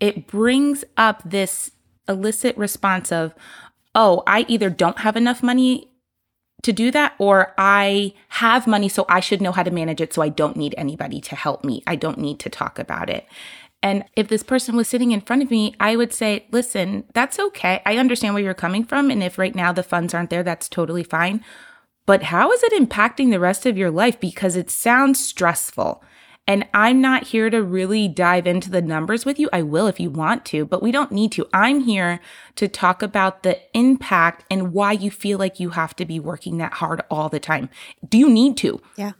it 0.00 0.26
brings 0.26 0.84
up 0.96 1.22
this 1.24 1.72
illicit 2.08 2.56
response 2.56 3.10
of, 3.10 3.34
oh, 3.96 4.22
I 4.26 4.44
either 4.46 4.70
don't 4.70 5.00
have 5.00 5.16
enough 5.16 5.42
money 5.42 5.90
to 6.62 6.72
do 6.72 6.92
that, 6.92 7.14
or 7.18 7.54
I 7.58 8.14
have 8.28 8.66
money, 8.66 8.88
so 8.88 9.04
I 9.08 9.20
should 9.20 9.42
know 9.42 9.52
how 9.52 9.64
to 9.64 9.70
manage 9.70 10.00
it. 10.00 10.14
So 10.14 10.22
I 10.22 10.28
don't 10.28 10.56
need 10.56 10.74
anybody 10.78 11.20
to 11.22 11.34
help 11.34 11.64
me. 11.64 11.82
I 11.86 11.96
don't 11.96 12.18
need 12.18 12.38
to 12.40 12.48
talk 12.50 12.78
about 12.78 13.10
it. 13.10 13.26
And 13.82 14.04
if 14.16 14.28
this 14.28 14.42
person 14.42 14.76
was 14.76 14.88
sitting 14.88 15.12
in 15.12 15.20
front 15.20 15.42
of 15.42 15.50
me, 15.50 15.74
I 15.80 15.96
would 15.96 16.12
say, 16.12 16.46
listen, 16.50 17.04
that's 17.14 17.38
okay. 17.38 17.82
I 17.84 17.96
understand 17.98 18.34
where 18.34 18.42
you're 18.42 18.54
coming 18.54 18.84
from. 18.84 19.10
And 19.10 19.22
if 19.22 19.38
right 19.38 19.54
now 19.54 19.72
the 19.72 19.82
funds 19.82 20.14
aren't 20.14 20.30
there, 20.30 20.42
that's 20.42 20.68
totally 20.68 21.04
fine 21.04 21.44
but 22.06 22.22
how 22.22 22.52
is 22.52 22.62
it 22.62 22.72
impacting 22.72 23.30
the 23.30 23.40
rest 23.40 23.66
of 23.66 23.76
your 23.76 23.90
life? 23.90 24.18
Because 24.20 24.56
it 24.56 24.70
sounds 24.70 25.22
stressful. 25.22 26.02
And 26.48 26.64
I'm 26.72 27.00
not 27.00 27.24
here 27.24 27.50
to 27.50 27.60
really 27.62 28.06
dive 28.06 28.46
into 28.46 28.70
the 28.70 28.80
numbers 28.80 29.24
with 29.24 29.38
you. 29.38 29.48
I 29.52 29.62
will 29.62 29.88
if 29.88 29.98
you 29.98 30.10
want 30.10 30.44
to, 30.46 30.64
but 30.64 30.80
we 30.80 30.92
don't 30.92 31.10
need 31.10 31.32
to. 31.32 31.48
I'm 31.52 31.80
here 31.80 32.20
to 32.54 32.68
talk 32.68 33.02
about 33.02 33.42
the 33.42 33.58
impact 33.76 34.44
and 34.48 34.72
why 34.72 34.92
you 34.92 35.10
feel 35.10 35.38
like 35.38 35.58
you 35.58 35.70
have 35.70 35.96
to 35.96 36.04
be 36.04 36.20
working 36.20 36.58
that 36.58 36.74
hard 36.74 37.02
all 37.10 37.28
the 37.28 37.40
time. 37.40 37.68
Do 38.08 38.16
you 38.16 38.28
need 38.28 38.56
to? 38.58 38.80
Yeah. 38.96 39.12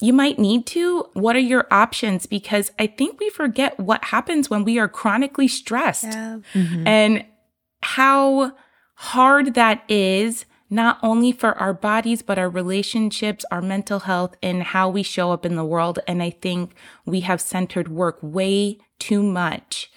You 0.00 0.12
might 0.12 0.38
need 0.38 0.64
to. 0.68 1.06
What 1.12 1.36
are 1.36 1.40
your 1.40 1.66
options? 1.70 2.26
Because 2.26 2.70
I 2.78 2.86
think 2.86 3.18
we 3.20 3.30
forget 3.30 3.78
what 3.78 4.04
happens 4.04 4.48
when 4.48 4.64
we 4.64 4.78
are 4.78 4.88
chronically 4.88 5.48
stressed 5.48 6.16
and 6.54 7.24
how 7.82 8.52
hard 8.94 9.54
that 9.54 9.82
is 9.88 10.44
not 10.70 10.98
only 11.02 11.32
for 11.32 11.58
our 11.58 11.74
bodies, 11.74 12.22
but 12.22 12.38
our 12.38 12.48
relationships, 12.48 13.44
our 13.50 13.60
mental 13.60 14.00
health, 14.00 14.36
and 14.42 14.62
how 14.62 14.88
we 14.88 15.02
show 15.02 15.32
up 15.32 15.44
in 15.44 15.56
the 15.56 15.64
world. 15.64 15.98
And 16.06 16.22
I 16.22 16.30
think 16.30 16.72
we 17.04 17.20
have 17.20 17.40
centered 17.40 17.88
work 17.88 18.18
way 18.22 18.78
too 19.00 19.22
much. 19.22 19.90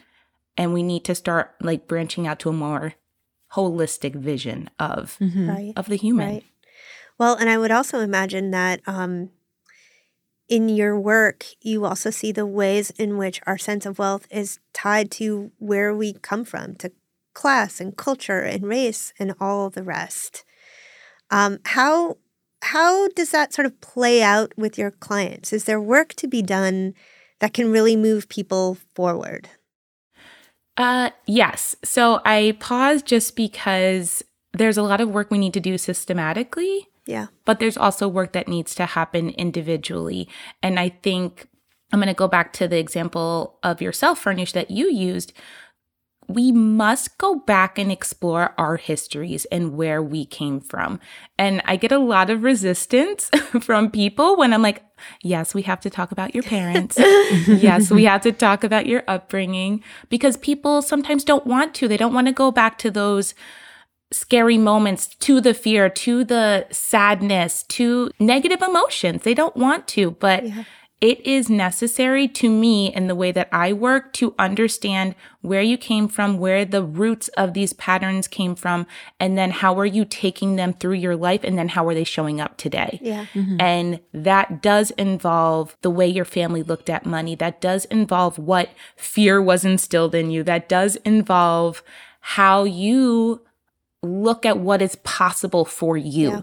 And 0.57 0.73
we 0.73 0.83
need 0.83 1.05
to 1.05 1.15
start 1.15 1.55
like 1.61 1.87
branching 1.87 2.27
out 2.27 2.39
to 2.39 2.49
a 2.49 2.53
more 2.53 2.95
holistic 3.53 4.15
vision 4.15 4.69
of 4.79 5.17
Right. 5.19 5.73
of 5.75 5.87
the 5.87 5.95
human. 5.95 6.27
Right. 6.27 6.43
Well, 7.19 7.35
and 7.35 7.49
I 7.49 7.57
would 7.59 7.71
also 7.71 7.99
imagine 7.99 8.49
that 8.51 8.81
um, 8.87 9.29
in 10.49 10.69
your 10.69 10.99
work, 10.99 11.45
you 11.61 11.85
also 11.85 12.09
see 12.09 12.31
the 12.31 12.45
ways 12.45 12.89
in 12.91 13.17
which 13.17 13.41
our 13.45 13.57
sense 13.57 13.85
of 13.85 13.99
wealth 13.99 14.27
is 14.31 14.59
tied 14.73 15.11
to 15.11 15.51
where 15.59 15.95
we 15.95 16.13
come 16.13 16.43
from, 16.43 16.75
to 16.77 16.91
class 17.33 17.79
and 17.79 17.95
culture 17.95 18.41
and 18.41 18.63
race 18.67 19.13
and 19.19 19.33
all 19.39 19.69
the 19.69 19.83
rest. 19.83 20.43
Um, 21.33 21.59
how 21.65 22.17
how 22.61 23.09
does 23.09 23.31
that 23.31 23.53
sort 23.53 23.65
of 23.65 23.81
play 23.81 24.21
out 24.21 24.53
with 24.55 24.77
your 24.77 24.91
clients? 24.91 25.51
Is 25.51 25.65
there 25.65 25.81
work 25.81 26.13
to 26.13 26.27
be 26.27 26.41
done 26.41 26.93
that 27.39 27.53
can 27.53 27.71
really 27.71 27.97
move 27.97 28.29
people 28.29 28.77
forward? 28.95 29.49
Uh, 30.77 31.09
yes. 31.25 31.75
So 31.83 32.21
I 32.23 32.55
paused 32.59 33.05
just 33.05 33.35
because 33.35 34.23
there's 34.53 34.77
a 34.77 34.83
lot 34.83 35.01
of 35.01 35.09
work 35.09 35.29
we 35.29 35.37
need 35.39 35.53
to 35.55 35.59
do 35.59 35.77
systematically, 35.77 36.87
Yeah. 37.05 37.27
but 37.45 37.59
there's 37.59 37.77
also 37.77 38.07
work 38.07 38.31
that 38.33 38.47
needs 38.47 38.73
to 38.75 38.85
happen 38.85 39.31
individually. 39.31 40.29
And 40.61 40.79
I 40.79 40.89
think 40.89 41.47
I'm 41.91 41.99
going 41.99 42.07
to 42.07 42.13
go 42.13 42.27
back 42.27 42.53
to 42.53 42.67
the 42.67 42.77
example 42.77 43.59
of 43.61 43.81
yourself, 43.81 44.23
Farnoosh, 44.23 44.53
that 44.53 44.71
you 44.71 44.89
used. 44.89 45.33
We 46.33 46.51
must 46.51 47.17
go 47.17 47.35
back 47.35 47.77
and 47.77 47.91
explore 47.91 48.53
our 48.57 48.77
histories 48.77 49.45
and 49.45 49.73
where 49.73 50.01
we 50.01 50.25
came 50.25 50.59
from. 50.59 50.99
And 51.37 51.61
I 51.65 51.75
get 51.75 51.91
a 51.91 51.99
lot 51.99 52.29
of 52.29 52.43
resistance 52.43 53.29
from 53.61 53.91
people 53.91 54.37
when 54.37 54.53
I'm 54.53 54.61
like, 54.61 54.83
yes, 55.21 55.53
we 55.53 55.61
have 55.63 55.79
to 55.81 55.89
talk 55.89 56.11
about 56.11 56.33
your 56.33 56.43
parents. 56.43 56.97
yes, 57.47 57.91
we 57.91 58.05
have 58.05 58.21
to 58.21 58.31
talk 58.31 58.63
about 58.63 58.85
your 58.85 59.03
upbringing 59.07 59.83
because 60.09 60.37
people 60.37 60.81
sometimes 60.81 61.23
don't 61.23 61.45
want 61.45 61.73
to. 61.75 61.87
They 61.87 61.97
don't 61.97 62.13
want 62.13 62.27
to 62.27 62.33
go 62.33 62.51
back 62.51 62.77
to 62.79 62.91
those 62.91 63.33
scary 64.11 64.57
moments, 64.57 65.07
to 65.15 65.41
the 65.41 65.53
fear, 65.53 65.89
to 65.89 66.23
the 66.23 66.67
sadness, 66.71 67.63
to 67.63 68.11
negative 68.19 68.61
emotions. 68.61 69.23
They 69.23 69.33
don't 69.33 69.55
want 69.55 69.87
to, 69.89 70.11
but 70.11 70.47
yeah 70.47 70.63
it 71.03 71.19
is 71.27 71.49
necessary 71.49 72.29
to 72.29 72.49
me 72.49 72.87
in 72.93 73.07
the 73.07 73.15
way 73.15 73.33
that 73.33 73.49
I 73.51 73.73
work 73.73 74.13
to 74.13 74.33
understand 74.39 75.15
where 75.41 75.61
you 75.61 75.77
came 75.77 76.07
from, 76.07 76.37
where 76.37 76.63
the 76.63 76.81
roots 76.81 77.27
of 77.35 77.53
these 77.53 77.73
patterns 77.73 78.25
came 78.25 78.55
from, 78.55 78.87
and 79.19 79.37
then 79.37 79.51
how 79.51 79.77
are 79.77 79.85
you 79.85 80.05
taking 80.05 80.55
them 80.55 80.71
through 80.71 80.93
your 80.93 81.17
life, 81.17 81.41
and 81.43 81.57
then 81.57 81.67
how 81.67 81.85
are 81.89 81.93
they 81.93 82.05
showing 82.05 82.39
up 82.39 82.55
today? 82.55 82.99
Yeah. 83.01 83.25
Mm-hmm. 83.33 83.57
And 83.59 83.99
that 84.13 84.61
does 84.61 84.91
involve 84.91 85.75
the 85.81 85.89
way 85.89 86.07
your 86.07 86.23
family 86.23 86.63
looked 86.63 86.89
at 86.89 87.05
money. 87.05 87.35
That 87.35 87.59
does 87.59 87.83
involve 87.85 88.39
what 88.39 88.69
fear 88.95 89.41
was 89.41 89.65
instilled 89.65 90.15
in 90.15 90.31
you. 90.31 90.41
That 90.41 90.69
does 90.69 90.95
involve 91.03 91.83
how 92.21 92.63
you 92.63 93.41
look 94.01 94.45
at 94.45 94.57
what 94.57 94.81
is 94.81 94.95
possible 95.03 95.65
for 95.65 95.97
you. 95.97 96.29
Yeah. 96.29 96.41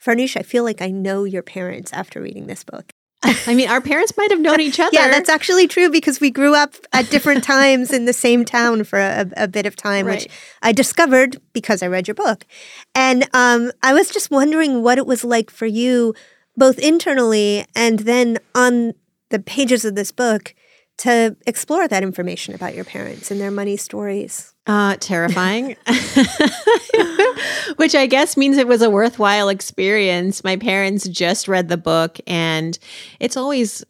Farnoosh, 0.00 0.36
I 0.36 0.42
feel 0.42 0.62
like 0.62 0.80
I 0.80 0.90
know 0.90 1.24
your 1.24 1.42
parents 1.42 1.92
after 1.92 2.22
reading 2.22 2.46
this 2.46 2.62
book. 2.62 2.92
I 3.22 3.54
mean, 3.54 3.68
our 3.68 3.80
parents 3.80 4.12
might 4.16 4.30
have 4.30 4.40
known 4.40 4.60
each 4.60 4.78
other. 4.80 4.90
yeah, 4.92 5.08
that's 5.08 5.28
actually 5.28 5.66
true 5.66 5.90
because 5.90 6.20
we 6.20 6.30
grew 6.30 6.54
up 6.54 6.74
at 6.92 7.10
different 7.10 7.44
times 7.54 7.92
in 7.92 8.04
the 8.04 8.12
same 8.12 8.44
town 8.44 8.84
for 8.84 8.98
a, 8.98 9.26
a 9.36 9.48
bit 9.48 9.66
of 9.66 9.74
time, 9.74 10.06
right. 10.06 10.22
which 10.22 10.28
I 10.62 10.72
discovered 10.72 11.40
because 11.52 11.82
I 11.82 11.86
read 11.86 12.08
your 12.08 12.14
book. 12.14 12.46
And 12.94 13.28
um, 13.32 13.72
I 13.82 13.94
was 13.94 14.10
just 14.10 14.30
wondering 14.30 14.82
what 14.82 14.98
it 14.98 15.06
was 15.06 15.24
like 15.24 15.50
for 15.50 15.66
you, 15.66 16.14
both 16.56 16.78
internally 16.78 17.64
and 17.74 18.00
then 18.00 18.38
on 18.54 18.92
the 19.30 19.38
pages 19.38 19.84
of 19.84 19.94
this 19.94 20.12
book, 20.12 20.54
to 20.98 21.36
explore 21.46 21.86
that 21.86 22.02
information 22.02 22.54
about 22.54 22.74
your 22.74 22.84
parents 22.84 23.30
and 23.30 23.40
their 23.40 23.50
money 23.50 23.76
stories. 23.76 24.54
Uh, 24.66 24.96
terrifying. 24.98 25.76
Which 27.76 27.94
I 27.94 28.06
guess 28.06 28.36
means 28.36 28.56
it 28.56 28.66
was 28.66 28.82
a 28.82 28.90
worthwhile 28.90 29.48
experience. 29.48 30.42
My 30.42 30.56
parents 30.56 31.06
just 31.08 31.48
read 31.48 31.68
the 31.68 31.76
book, 31.76 32.18
and 32.26 32.78
it's 33.20 33.36
always 33.36 33.82
a 33.82 33.86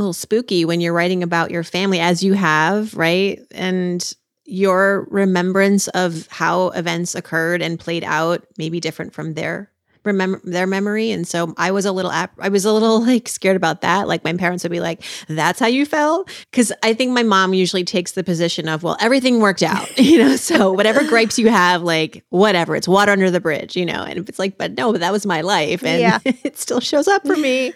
little 0.00 0.12
spooky 0.12 0.64
when 0.64 0.80
you're 0.80 0.92
writing 0.92 1.22
about 1.22 1.50
your 1.50 1.64
family, 1.64 2.00
as 2.00 2.22
you 2.22 2.34
have, 2.34 2.94
right? 2.94 3.40
And 3.52 4.14
your 4.44 5.06
remembrance 5.10 5.88
of 5.88 6.26
how 6.28 6.68
events 6.70 7.14
occurred 7.14 7.62
and 7.62 7.80
played 7.80 8.04
out 8.04 8.44
may 8.58 8.68
be 8.68 8.80
different 8.80 9.14
from 9.14 9.34
their 9.34 9.71
remember 10.04 10.40
their 10.44 10.66
memory. 10.66 11.10
And 11.10 11.26
so 11.26 11.54
I 11.56 11.70
was 11.70 11.84
a 11.84 11.92
little, 11.92 12.10
I 12.10 12.48
was 12.48 12.64
a 12.64 12.72
little 12.72 13.00
like 13.06 13.28
scared 13.28 13.56
about 13.56 13.80
that. 13.82 14.08
Like 14.08 14.24
my 14.24 14.32
parents 14.34 14.64
would 14.64 14.72
be 14.72 14.80
like, 14.80 15.02
that's 15.28 15.58
how 15.58 15.66
you 15.66 15.86
felt. 15.86 16.30
Cause 16.52 16.72
I 16.82 16.94
think 16.94 17.12
my 17.12 17.22
mom 17.22 17.54
usually 17.54 17.84
takes 17.84 18.12
the 18.12 18.24
position 18.24 18.68
of, 18.68 18.82
well, 18.82 18.96
everything 19.00 19.40
worked 19.40 19.62
out, 19.62 19.96
you 19.98 20.18
know? 20.18 20.36
So 20.36 20.72
whatever 20.72 21.04
gripes 21.04 21.38
you 21.38 21.48
have, 21.48 21.82
like 21.82 22.24
whatever, 22.30 22.76
it's 22.76 22.88
water 22.88 23.12
under 23.12 23.30
the 23.30 23.40
bridge, 23.40 23.76
you 23.76 23.86
know? 23.86 24.02
And 24.02 24.28
it's 24.28 24.38
like, 24.38 24.58
but 24.58 24.72
no, 24.72 24.92
but 24.92 25.00
that 25.00 25.12
was 25.12 25.26
my 25.26 25.40
life. 25.40 25.84
And 25.84 26.00
yeah. 26.00 26.18
it 26.24 26.58
still 26.58 26.80
shows 26.80 27.08
up 27.08 27.26
for 27.26 27.36
me. 27.36 27.72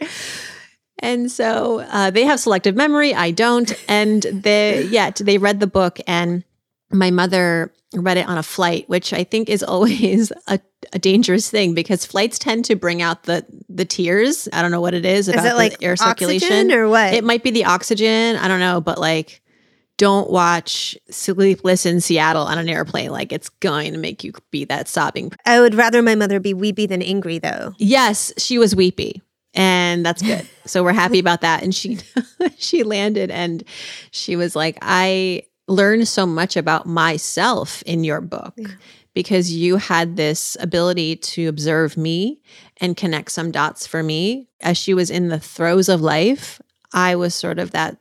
And 1.01 1.31
so 1.31 1.81
uh, 1.81 2.11
they 2.11 2.25
have 2.25 2.41
selective 2.41 2.75
memory. 2.75 3.15
I 3.15 3.31
don't. 3.31 3.73
And 3.89 4.23
they, 4.23 4.85
yet 4.85 5.17
they 5.17 5.39
read 5.39 5.61
the 5.61 5.67
book 5.67 5.99
and 6.07 6.43
my 6.91 7.11
mother 7.11 7.73
read 7.95 8.17
it 8.17 8.29
on 8.29 8.39
a 8.39 8.43
flight, 8.43 8.89
which 8.89 9.13
I 9.13 9.25
think 9.25 9.49
is 9.49 9.63
always 9.63 10.33
a, 10.47 10.61
a, 10.97 10.99
dangerous 10.99 11.51
thing 11.51 11.75
because 11.75 12.05
flights 12.05 12.39
tend 12.39 12.65
to 12.67 12.77
bring 12.77 13.03
out 13.03 13.25
the 13.25 13.45
the 13.69 13.85
tears. 13.85 14.49
I 14.53 14.63
don't 14.63 14.71
know 14.71 14.81
what 14.81 14.95
it 14.95 15.05
is 15.05 15.29
about 15.29 15.45
is 15.45 15.53
it 15.53 15.57
like 15.57 15.83
air 15.83 15.97
circulation 15.97 16.73
or 16.73 16.89
what. 16.89 17.15
It 17.15 17.25
might 17.25 17.43
be 17.43 17.51
the 17.51 17.65
oxygen. 17.65 18.37
I 18.37 18.49
don't 18.49 18.61
know, 18.61 18.81
but 18.81 18.99
like 18.99 19.41
don't 19.97 20.31
watch 20.31 20.97
Sleepless 21.11 21.87
in 21.87 22.01
Seattle 22.01 22.43
on 22.43 22.59
an 22.59 22.69
airplane. 22.69 23.11
Like 23.11 23.33
it's 23.33 23.49
going 23.49 23.93
to 23.93 23.99
make 23.99 24.25
you 24.25 24.33
be 24.51 24.65
that 24.67 24.89
sobbing. 24.89 25.33
I 25.45 25.61
would 25.61 25.75
rather 25.75 26.03
my 26.03 26.15
mother 26.15 26.41
be 26.41 26.55
weepy 26.55 26.87
than 26.87 27.03
angry 27.03 27.39
though. 27.39 27.73
Yes, 27.79 28.33
she 28.37 28.59
was 28.59 28.77
weepy. 28.77 29.23
And 29.55 30.05
that's 30.05 30.21
good. 30.21 30.47
so 30.67 30.85
we're 30.85 30.93
happy 30.93 31.19
about 31.19 31.41
that. 31.41 31.63
And 31.63 31.75
she 31.75 31.99
she 32.59 32.83
landed 32.83 33.31
and 33.31 33.65
she 34.11 34.37
was 34.37 34.55
like, 34.55 34.79
I 34.83 35.45
learned 35.69 36.07
so 36.09 36.27
much 36.27 36.57
about 36.57 36.87
myself 36.87 37.83
in 37.83 38.05
your 38.05 38.21
book 38.21 38.55
yeah. 38.57 38.69
Because 39.17 39.51
you 39.51 39.79
had 39.79 40.17
this 40.17 40.59
ability 40.61 41.17
to 41.17 41.47
observe 41.47 41.97
me 41.97 42.39
and 42.83 42.99
connect 42.99 43.33
some 43.33 43.51
dots 43.51 43.87
for 43.87 44.03
me. 44.03 44.47
As 44.61 44.77
she 44.77 44.93
was 44.93 45.11
in 45.11 45.29
the 45.29 45.41
throes 45.41 45.89
of 45.89 46.03
life, 46.03 46.61
I 46.93 47.17
was 47.17 47.35
sort 47.35 47.59
of 47.59 47.71
that 47.71 47.97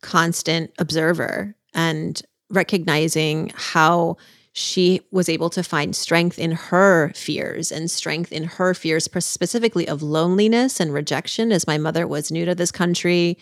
constant 0.00 0.70
observer 0.78 1.56
and 1.74 2.22
recognizing 2.50 3.50
how 3.56 4.16
she 4.52 5.00
was 5.10 5.28
able 5.28 5.50
to 5.50 5.64
find 5.64 5.96
strength 5.96 6.38
in 6.38 6.52
her 6.52 7.10
fears 7.16 7.72
and 7.72 7.90
strength 7.90 8.30
in 8.30 8.44
her 8.44 8.74
fears 8.74 9.08
specifically 9.18 9.88
of 9.88 10.02
loneliness 10.04 10.78
and 10.78 10.94
rejection 10.94 11.50
as 11.50 11.66
my 11.66 11.78
mother 11.78 12.06
was 12.06 12.30
new 12.30 12.44
to 12.44 12.54
this 12.54 12.70
country 12.70 13.36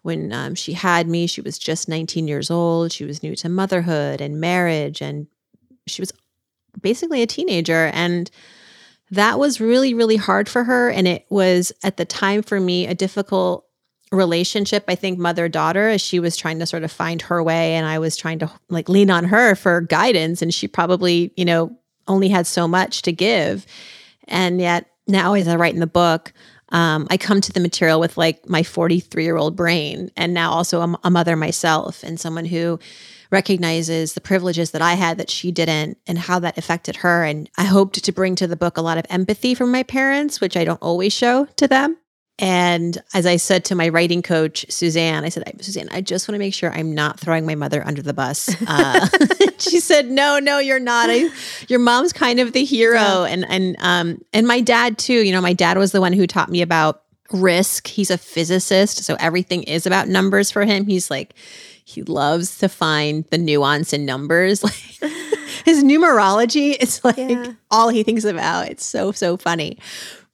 when 0.00 0.32
um, 0.32 0.54
she 0.54 0.72
had 0.72 1.08
me, 1.08 1.26
she 1.26 1.42
was 1.42 1.58
just 1.58 1.90
19 1.90 2.26
years 2.26 2.50
old. 2.50 2.90
She 2.90 3.04
was 3.04 3.22
new 3.22 3.36
to 3.36 3.50
motherhood 3.50 4.22
and 4.22 4.40
marriage, 4.40 5.02
and 5.02 5.26
she 5.86 6.00
was 6.00 6.12
basically 6.80 7.22
a 7.22 7.26
teenager. 7.26 7.90
And 7.92 8.30
that 9.10 9.38
was 9.38 9.60
really, 9.60 9.94
really 9.94 10.16
hard 10.16 10.48
for 10.48 10.64
her. 10.64 10.90
And 10.90 11.06
it 11.06 11.26
was 11.28 11.72
at 11.82 11.96
the 11.96 12.04
time 12.04 12.42
for 12.42 12.58
me 12.58 12.86
a 12.86 12.94
difficult 12.94 13.66
relationship, 14.10 14.84
I 14.88 14.94
think, 14.94 15.18
mother 15.18 15.48
daughter, 15.48 15.88
as 15.88 16.00
she 16.00 16.20
was 16.20 16.36
trying 16.36 16.58
to 16.58 16.66
sort 16.66 16.84
of 16.84 16.92
find 16.92 17.20
her 17.22 17.42
way. 17.42 17.74
And 17.74 17.86
I 17.86 17.98
was 17.98 18.16
trying 18.16 18.38
to 18.40 18.50
like 18.68 18.88
lean 18.88 19.10
on 19.10 19.24
her 19.24 19.54
for 19.54 19.80
guidance. 19.80 20.42
And 20.42 20.52
she 20.52 20.68
probably, 20.68 21.32
you 21.36 21.44
know, 21.44 21.76
only 22.08 22.28
had 22.28 22.46
so 22.46 22.66
much 22.68 23.02
to 23.02 23.12
give. 23.12 23.66
And 24.28 24.60
yet 24.60 24.86
now, 25.06 25.34
as 25.34 25.48
I 25.48 25.56
write 25.56 25.74
in 25.74 25.80
the 25.80 25.86
book, 25.86 26.32
um, 26.70 27.06
I 27.10 27.16
come 27.18 27.40
to 27.40 27.52
the 27.52 27.60
material 27.60 28.00
with 28.00 28.16
like 28.16 28.48
my 28.48 28.62
43 28.62 29.24
year 29.24 29.36
old 29.36 29.56
brain, 29.56 30.10
and 30.16 30.32
now 30.32 30.50
also 30.50 30.80
a, 30.80 30.98
a 31.04 31.10
mother 31.10 31.36
myself, 31.36 32.02
and 32.02 32.18
someone 32.18 32.46
who 32.46 32.78
recognizes 33.32 34.12
the 34.12 34.20
privileges 34.20 34.70
that 34.70 34.82
I 34.82 34.92
had 34.94 35.18
that 35.18 35.30
she 35.30 35.50
didn't 35.50 35.98
and 36.06 36.18
how 36.18 36.38
that 36.40 36.58
affected 36.58 36.96
her. 36.96 37.24
And 37.24 37.50
I 37.56 37.64
hoped 37.64 38.04
to 38.04 38.12
bring 38.12 38.36
to 38.36 38.46
the 38.46 38.56
book 38.56 38.76
a 38.76 38.82
lot 38.82 38.98
of 38.98 39.06
empathy 39.08 39.54
from 39.54 39.72
my 39.72 39.82
parents, 39.82 40.40
which 40.40 40.56
I 40.56 40.64
don't 40.64 40.82
always 40.82 41.12
show 41.12 41.46
to 41.56 41.66
them. 41.66 41.96
And 42.38 43.00
as 43.14 43.24
I 43.24 43.36
said 43.36 43.64
to 43.66 43.74
my 43.74 43.88
writing 43.88 44.20
coach, 44.20 44.66
Suzanne, 44.68 45.24
I 45.24 45.28
said, 45.28 45.44
Suzanne, 45.62 45.88
I 45.92 46.00
just 46.00 46.26
want 46.26 46.34
to 46.34 46.38
make 46.38 46.54
sure 46.54 46.72
I'm 46.72 46.94
not 46.94 47.20
throwing 47.20 47.46
my 47.46 47.54
mother 47.54 47.86
under 47.86 48.02
the 48.02 48.14
bus. 48.14 48.54
Uh, 48.66 49.06
she 49.58 49.80
said, 49.80 50.10
No, 50.10 50.38
no, 50.38 50.58
you're 50.58 50.80
not. 50.80 51.10
I, 51.10 51.28
your 51.68 51.78
mom's 51.78 52.12
kind 52.12 52.40
of 52.40 52.52
the 52.52 52.64
hero, 52.64 52.98
yeah. 52.98 53.24
and 53.24 53.44
and 53.48 53.76
um 53.80 54.24
and 54.32 54.46
my 54.46 54.60
dad 54.60 54.98
too. 54.98 55.24
You 55.24 55.32
know, 55.32 55.40
my 55.40 55.52
dad 55.52 55.76
was 55.76 55.92
the 55.92 56.00
one 56.00 56.12
who 56.12 56.26
taught 56.26 56.48
me 56.48 56.62
about 56.62 57.02
risk. 57.32 57.86
He's 57.86 58.10
a 58.10 58.16
physicist, 58.16 59.04
so 59.04 59.16
everything 59.18 59.64
is 59.64 59.86
about 59.86 60.08
numbers 60.08 60.50
for 60.50 60.64
him. 60.64 60.86
He's 60.86 61.10
like, 61.10 61.34
he 61.92 62.02
loves 62.02 62.58
to 62.58 62.68
find 62.68 63.24
the 63.30 63.38
nuance 63.38 63.92
in 63.92 64.04
numbers. 64.04 64.62
Like 65.02 65.10
his 65.64 65.84
numerology 65.84 66.76
is 66.80 67.04
like 67.04 67.18
yeah. 67.18 67.52
all 67.70 67.88
he 67.88 68.02
thinks 68.02 68.24
about. 68.24 68.68
It's 68.68 68.84
so 68.84 69.12
so 69.12 69.36
funny. 69.36 69.78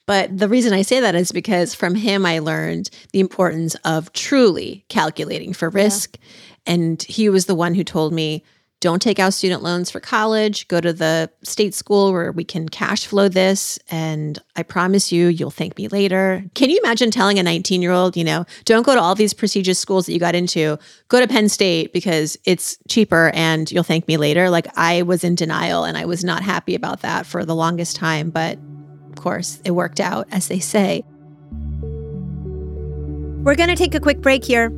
But 0.07 0.38
the 0.38 0.49
reason 0.49 0.73
I 0.73 0.81
say 0.83 1.01
that 1.01 1.14
is 1.14 1.33
because 1.33 1.75
from 1.75 1.94
him, 1.94 2.25
I 2.25 2.38
learned 2.38 2.88
the 3.12 3.21
importance 3.21 3.75
of 3.85 4.11
truly 4.14 4.87
calculating 4.88 5.53
for 5.53 5.68
risk. 5.68 6.16
Yeah. 6.16 6.75
And 6.75 7.03
he 7.03 7.29
was 7.29 7.44
the 7.44 7.55
one 7.55 7.75
who 7.75 7.85
told 7.85 8.14
me, 8.14 8.42
don't 8.81 9.03
take 9.03 9.19
out 9.19 9.35
student 9.35 9.62
loans 9.62 9.91
for 9.91 9.99
college. 9.99 10.69
Go 10.69 10.81
to 10.81 10.93
the 10.93 11.31
state 11.43 11.75
school 11.75 12.12
where 12.12 12.31
we 12.31 12.45
can 12.45 12.69
cash 12.69 13.07
flow 13.07 13.29
this. 13.29 13.79
And 13.91 14.38
I 14.55 14.62
promise 14.62 15.11
you, 15.11 15.27
you'll 15.27 15.51
thank 15.51 15.77
me 15.77 15.88
later. 15.88 16.45
Can 16.55 16.71
you 16.71 16.79
imagine 16.85 17.11
telling 17.11 17.41
a 17.41 17.43
19 17.43 17.83
year 17.83 17.91
old, 17.91 18.17
you 18.17 18.23
know, 18.23 18.47
don't 18.64 18.87
go 18.87 18.95
to 18.95 19.01
all 19.01 19.17
these 19.17 19.35
prestigious 19.35 19.81
schools 19.81 20.07
that 20.07 20.12
you 20.12 20.21
got 20.21 20.37
into, 20.37 20.79
go 21.09 21.21
to 21.21 21.27
Penn 21.27 21.49
State 21.49 21.93
because 21.93 22.38
it's 22.45 22.79
cheaper 22.88 23.33
and 23.35 23.71
you'll 23.73 23.83
thank 23.83 24.07
me 24.07 24.17
later? 24.17 24.49
Like 24.49 24.69
I 24.77 25.03
was 25.03 25.25
in 25.25 25.35
denial 25.35 25.83
and 25.83 25.97
I 25.97 26.05
was 26.05 26.23
not 26.23 26.43
happy 26.43 26.77
about 26.77 27.01
that 27.01 27.27
for 27.27 27.45
the 27.45 27.57
longest 27.57 27.97
time. 27.97 28.31
But 28.31 28.59
of 29.11 29.17
course, 29.17 29.61
it 29.64 29.73
worked 29.73 29.99
out, 29.99 30.29
as 30.31 30.47
they 30.47 30.61
say. 30.61 31.03
We're 33.43 33.57
going 33.57 33.71
to 33.71 33.77
take 33.77 33.95
a 33.97 34.01
quick 34.01 34.21
break 34.21 34.45
here. 34.45 34.71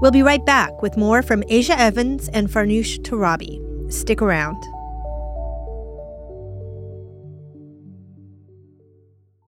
We'll 0.00 0.10
be 0.10 0.22
right 0.22 0.44
back 0.44 0.82
with 0.82 0.98
more 0.98 1.22
from 1.22 1.42
Aja 1.50 1.78
Evans 1.78 2.28
and 2.28 2.48
Farnoosh 2.48 2.98
Torabi. 3.00 3.62
Stick 3.90 4.20
around. 4.20 4.62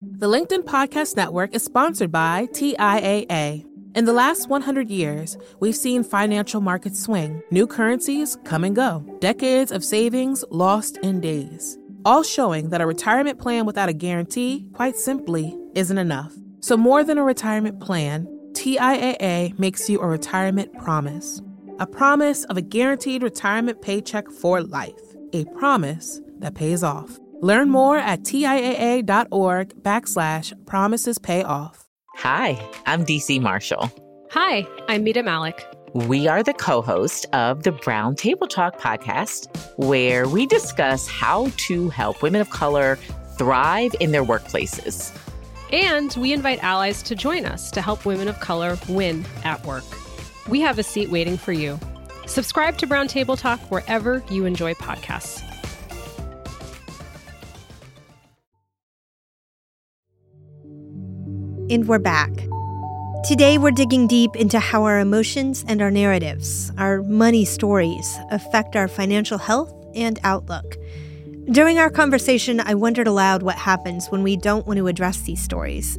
The 0.01 0.27
LinkedIn 0.27 0.63
Podcast 0.63 1.15
Network 1.15 1.55
is 1.55 1.63
sponsored 1.63 2.11
by 2.11 2.47
TIAA. 2.47 3.65
In 3.95 4.05
the 4.05 4.11
last 4.11 4.49
100 4.49 4.89
years, 4.89 5.37
we've 5.61 5.75
seen 5.75 6.03
financial 6.03 6.59
markets 6.59 7.01
swing, 7.01 7.41
new 7.49 7.65
currencies 7.65 8.37
come 8.43 8.65
and 8.65 8.75
go, 8.75 9.05
decades 9.19 9.71
of 9.71 9.83
savings 9.83 10.43
lost 10.49 10.97
in 10.97 11.21
days, 11.21 11.77
all 12.03 12.23
showing 12.23 12.69
that 12.69 12.81
a 12.81 12.85
retirement 12.85 13.39
plan 13.39 13.65
without 13.65 13.87
a 13.87 13.93
guarantee, 13.93 14.65
quite 14.73 14.97
simply, 14.97 15.57
isn't 15.73 15.97
enough. 15.97 16.33
So, 16.59 16.75
more 16.75 17.03
than 17.03 17.17
a 17.17 17.23
retirement 17.23 17.79
plan, 17.79 18.27
TIAA 18.53 19.57
makes 19.57 19.89
you 19.89 19.99
a 19.99 20.07
retirement 20.07 20.73
promise. 20.77 21.41
A 21.79 21.87
promise 21.87 22.43
of 22.45 22.57
a 22.57 22.61
guaranteed 22.61 23.23
retirement 23.23 23.81
paycheck 23.81 24.29
for 24.29 24.61
life. 24.61 25.01
A 25.33 25.45
promise 25.45 26.21
that 26.37 26.53
pays 26.53 26.83
off. 26.83 27.19
Learn 27.41 27.69
more 27.69 27.97
at 27.97 28.21
TIAA.org 28.21 29.69
backslash 29.81 30.65
promises 30.65 31.17
pay 31.17 31.43
off. 31.43 31.85
Hi, 32.15 32.63
I'm 32.85 33.03
Dee 33.03 33.19
C. 33.19 33.39
Marshall. 33.39 33.91
Hi, 34.31 34.67
I'm 34.87 35.03
Mita 35.03 35.23
Mallick. 35.23 35.59
We 35.93 36.27
are 36.27 36.43
the 36.43 36.53
co 36.53 36.81
host 36.81 37.25
of 37.33 37.63
the 37.63 37.71
Brown 37.71 38.15
Table 38.15 38.47
Talk 38.47 38.79
podcast, 38.79 39.47
where 39.77 40.27
we 40.27 40.45
discuss 40.45 41.07
how 41.07 41.49
to 41.67 41.89
help 41.89 42.21
women 42.21 42.39
of 42.39 42.49
color 42.51 42.97
thrive 43.37 43.95
in 43.99 44.11
their 44.11 44.23
workplaces. 44.23 45.11
And 45.73 46.15
we 46.17 46.33
invite 46.33 46.63
allies 46.63 47.01
to 47.01 47.15
join 47.15 47.45
us 47.45 47.71
to 47.71 47.81
help 47.81 48.05
women 48.05 48.27
of 48.27 48.39
color 48.39 48.77
win 48.87 49.25
at 49.43 49.65
work. 49.65 49.83
We 50.47 50.61
have 50.61 50.77
a 50.77 50.83
seat 50.83 51.09
waiting 51.09 51.35
for 51.35 51.51
you. 51.51 51.79
Subscribe 52.27 52.77
to 52.77 52.85
Brown 52.85 53.07
Table 53.07 53.35
Talk 53.35 53.59
wherever 53.71 54.23
you 54.29 54.45
enjoy 54.45 54.75
podcasts. 54.75 55.41
And 61.71 61.87
we're 61.87 61.97
back. 61.97 62.29
Today, 63.23 63.57
we're 63.57 63.71
digging 63.71 64.05
deep 64.05 64.35
into 64.35 64.59
how 64.59 64.83
our 64.83 64.99
emotions 64.99 65.65
and 65.67 65.81
our 65.81 65.89
narratives, 65.89 66.71
our 66.77 67.01
money 67.01 67.45
stories, 67.45 68.15
affect 68.29 68.75
our 68.75 68.87
financial 68.87 69.39
health 69.39 69.73
and 69.95 70.19
outlook. 70.23 70.75
During 71.51 71.77
our 71.77 71.89
conversation, 71.89 72.61
I 72.61 72.73
wondered 72.73 73.05
aloud 73.05 73.43
what 73.43 73.55
happens 73.55 74.07
when 74.07 74.23
we 74.23 74.37
don't 74.37 74.65
want 74.65 74.77
to 74.77 74.87
address 74.87 75.21
these 75.21 75.41
stories. 75.41 75.97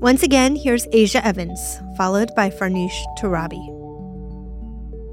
Once 0.00 0.22
again, 0.22 0.54
here's 0.54 0.86
Aja 0.94 1.24
Evans, 1.26 1.60
followed 1.96 2.30
by 2.36 2.48
Farnoosh 2.48 2.96
Torabi. 3.18 3.58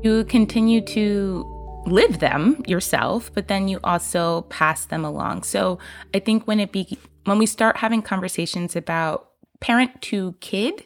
You 0.04 0.24
continue 0.26 0.82
to 0.82 1.84
live 1.88 2.20
them 2.20 2.62
yourself, 2.68 3.32
but 3.34 3.48
then 3.48 3.68
you 3.68 3.80
also 3.84 4.44
pass 4.44 4.86
them 4.86 5.04
along. 5.04 5.42
So 5.42 5.80
I 6.14 6.20
think 6.20 6.46
when 6.46 6.60
it 6.60 6.72
be 6.72 7.00
when 7.24 7.40
we 7.40 7.48
start 7.48 7.78
having 7.78 8.04
conversations 8.04 8.76
about 8.76 9.32
parent 9.62 10.00
to 10.04 10.36
kid 10.42 10.86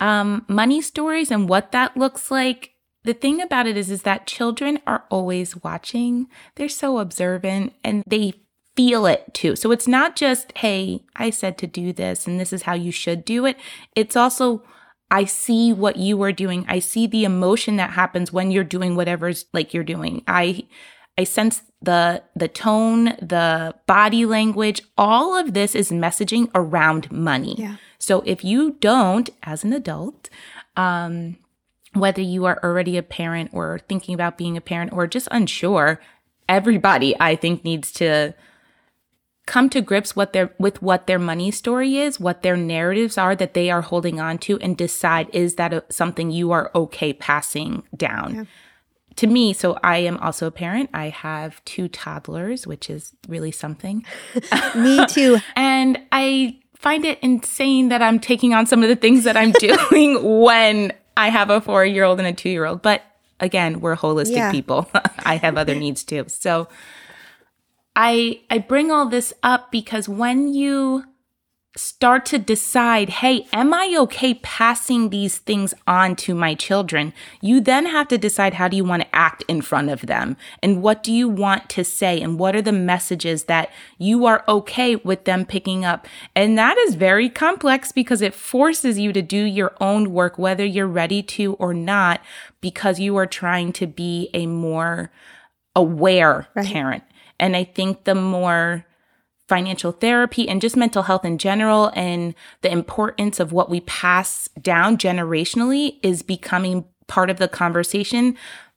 um, 0.00 0.44
money 0.46 0.82
stories 0.82 1.30
and 1.30 1.48
what 1.48 1.72
that 1.72 1.96
looks 1.96 2.30
like 2.30 2.73
the 3.04 3.14
thing 3.14 3.40
about 3.40 3.66
it 3.66 3.76
is 3.76 3.90
is 3.90 4.02
that 4.02 4.26
children 4.26 4.80
are 4.86 5.04
always 5.10 5.62
watching. 5.62 6.26
They're 6.56 6.68
so 6.68 6.98
observant 6.98 7.74
and 7.84 8.02
they 8.06 8.34
feel 8.76 9.06
it 9.06 9.32
too. 9.34 9.54
So 9.56 9.70
it's 9.70 9.86
not 9.86 10.16
just 10.16 10.56
hey 10.58 11.04
i 11.14 11.30
said 11.30 11.56
to 11.58 11.66
do 11.66 11.92
this 11.92 12.26
and 12.26 12.40
this 12.40 12.52
is 12.52 12.62
how 12.62 12.74
you 12.74 12.90
should 12.90 13.24
do 13.24 13.46
it. 13.46 13.56
It's 13.94 14.16
also 14.16 14.62
i 15.10 15.24
see 15.24 15.72
what 15.72 15.96
you 15.96 16.22
are 16.22 16.32
doing. 16.32 16.64
I 16.68 16.78
see 16.78 17.06
the 17.06 17.24
emotion 17.24 17.76
that 17.76 17.90
happens 17.90 18.32
when 18.32 18.50
you're 18.50 18.64
doing 18.64 18.96
whatever's 18.96 19.46
like 19.52 19.72
you're 19.74 19.84
doing. 19.84 20.24
I 20.26 20.66
I 21.16 21.24
sense 21.24 21.62
the 21.80 22.22
the 22.34 22.48
tone, 22.48 23.04
the 23.20 23.74
body 23.86 24.26
language, 24.26 24.82
all 24.96 25.36
of 25.36 25.54
this 25.54 25.74
is 25.74 25.90
messaging 25.90 26.50
around 26.54 27.12
money. 27.12 27.54
Yeah. 27.58 27.76
So 27.98 28.22
if 28.26 28.44
you 28.44 28.72
don't, 28.80 29.30
as 29.42 29.64
an 29.64 29.72
adult, 29.72 30.28
um, 30.76 31.36
whether 31.94 32.22
you 32.22 32.44
are 32.44 32.60
already 32.62 32.96
a 32.96 33.02
parent 33.02 33.50
or 33.52 33.80
thinking 33.88 34.14
about 34.14 34.38
being 34.38 34.56
a 34.56 34.60
parent 34.60 34.92
or 34.92 35.06
just 35.06 35.28
unsure, 35.30 36.00
everybody 36.48 37.14
I 37.18 37.36
think 37.36 37.64
needs 37.64 37.90
to 37.92 38.34
come 39.46 39.68
to 39.70 39.80
grips 39.80 40.16
what 40.16 40.32
their 40.32 40.54
with 40.58 40.80
what 40.80 41.06
their 41.06 41.18
money 41.18 41.50
story 41.50 41.98
is, 41.98 42.18
what 42.18 42.42
their 42.42 42.56
narratives 42.56 43.18
are 43.18 43.36
that 43.36 43.54
they 43.54 43.70
are 43.70 43.82
holding 43.82 44.20
on 44.20 44.38
to 44.38 44.58
and 44.60 44.76
decide 44.76 45.28
is 45.32 45.56
that 45.56 45.72
a, 45.72 45.84
something 45.90 46.30
you 46.30 46.50
are 46.52 46.70
okay 46.74 47.12
passing 47.12 47.82
down. 47.96 48.34
Yeah 48.34 48.44
to 49.16 49.26
me, 49.26 49.52
so 49.52 49.78
I 49.82 49.98
am 49.98 50.18
also 50.18 50.46
a 50.46 50.50
parent. 50.50 50.90
I 50.92 51.08
have 51.10 51.64
two 51.64 51.88
toddlers, 51.88 52.66
which 52.66 52.90
is 52.90 53.14
really 53.28 53.52
something. 53.52 54.04
me 54.74 55.06
too. 55.06 55.38
and 55.56 55.98
I 56.12 56.58
find 56.74 57.04
it 57.04 57.18
insane 57.22 57.88
that 57.88 58.02
I'm 58.02 58.18
taking 58.18 58.54
on 58.54 58.66
some 58.66 58.82
of 58.82 58.88
the 58.88 58.96
things 58.96 59.24
that 59.24 59.36
I'm 59.36 59.52
doing 59.58 60.40
when 60.40 60.92
I 61.16 61.28
have 61.28 61.50
a 61.50 61.60
four 61.60 61.84
year 61.84 62.04
old 62.04 62.18
and 62.18 62.28
a 62.28 62.32
two 62.32 62.50
year 62.50 62.64
old. 62.64 62.82
But 62.82 63.02
again, 63.40 63.80
we're 63.80 63.96
holistic 63.96 64.36
yeah. 64.36 64.50
people. 64.50 64.90
I 65.24 65.36
have 65.36 65.56
other 65.56 65.74
needs 65.74 66.04
too. 66.04 66.24
So 66.28 66.68
I 67.96 68.40
I 68.50 68.58
bring 68.58 68.90
all 68.90 69.06
this 69.06 69.32
up 69.42 69.70
because 69.70 70.08
when 70.08 70.52
you 70.52 71.04
start 71.76 72.24
to 72.26 72.38
decide, 72.38 73.08
hey, 73.08 73.48
am 73.52 73.74
I 73.74 73.96
okay 73.98 74.34
passing 74.34 75.10
these 75.10 75.38
things 75.38 75.74
on 75.88 76.14
to 76.16 76.34
my 76.34 76.54
children? 76.54 77.12
You 77.40 77.60
then 77.60 77.86
have 77.86 78.06
to 78.08 78.18
decide 78.18 78.54
how 78.54 78.68
do 78.68 78.76
you 78.76 78.84
want 78.84 79.02
to 79.02 79.14
act 79.14 79.42
in 79.48 79.60
front 79.60 79.90
of 79.90 80.02
them 80.02 80.36
and 80.62 80.82
what 80.82 81.02
do 81.02 81.12
you 81.12 81.28
want 81.28 81.68
to 81.70 81.84
say 81.84 82.20
and 82.20 82.38
what 82.38 82.54
are 82.54 82.62
the 82.62 82.70
messages 82.70 83.44
that 83.44 83.72
you 83.98 84.24
are 84.24 84.44
okay 84.46 84.94
with 84.96 85.24
them 85.24 85.44
picking 85.44 85.84
up. 85.84 86.06
And 86.36 86.56
that 86.56 86.78
is 86.78 86.94
very 86.94 87.28
complex 87.28 87.90
because 87.90 88.22
it 88.22 88.34
forces 88.34 88.98
you 88.98 89.12
to 89.12 89.22
do 89.22 89.42
your 89.42 89.74
own 89.80 90.12
work, 90.12 90.38
whether 90.38 90.64
you're 90.64 90.86
ready 90.86 91.22
to 91.24 91.54
or 91.54 91.74
not, 91.74 92.20
because 92.60 93.00
you 93.00 93.16
are 93.16 93.26
trying 93.26 93.72
to 93.74 93.88
be 93.88 94.30
a 94.32 94.46
more 94.46 95.10
aware 95.74 96.46
right. 96.54 96.66
parent. 96.66 97.02
And 97.40 97.56
I 97.56 97.64
think 97.64 98.04
the 98.04 98.14
more 98.14 98.86
financial 99.48 99.92
therapy 99.92 100.48
and 100.48 100.60
just 100.60 100.76
mental 100.76 101.02
health 101.02 101.24
in 101.24 101.38
general 101.38 101.92
and 101.94 102.34
the 102.62 102.72
importance 102.72 103.38
of 103.38 103.52
what 103.52 103.68
we 103.68 103.80
pass 103.80 104.48
down 104.60 104.96
generationally 104.96 105.98
is 106.02 106.22
becoming 106.22 106.84
part 107.06 107.28
of 107.28 107.36
the 107.36 107.48
conversation, 107.48 108.36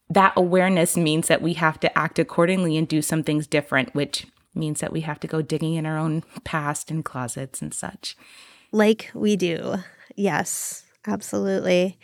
that 0.10 0.34
awareness 0.36 0.98
means 0.98 1.28
that 1.28 1.42
we 1.42 1.54
have 1.54 1.80
to 1.80 1.98
act 1.98 2.20
accordingly 2.20 2.78
and 2.78 2.88
do 2.88 3.02
some 3.02 3.24
things 3.24 3.48
different, 3.48 3.94
which 3.96 4.28
means 4.54 4.80
that 4.80 4.92
we 4.92 5.02
have 5.02 5.20
to 5.20 5.28
go 5.28 5.42
digging 5.42 5.76
in 5.76 5.86
our 5.86 5.98
own 5.98 6.24
past 6.44 6.92
and 6.92 7.06
closets 7.06 7.62
and 7.62 7.74
such. 7.74 8.18
Like 8.72 9.12
we 9.14 9.36
do. 9.36 9.76
Yes, 10.16 10.84
absolutely. 11.06 11.98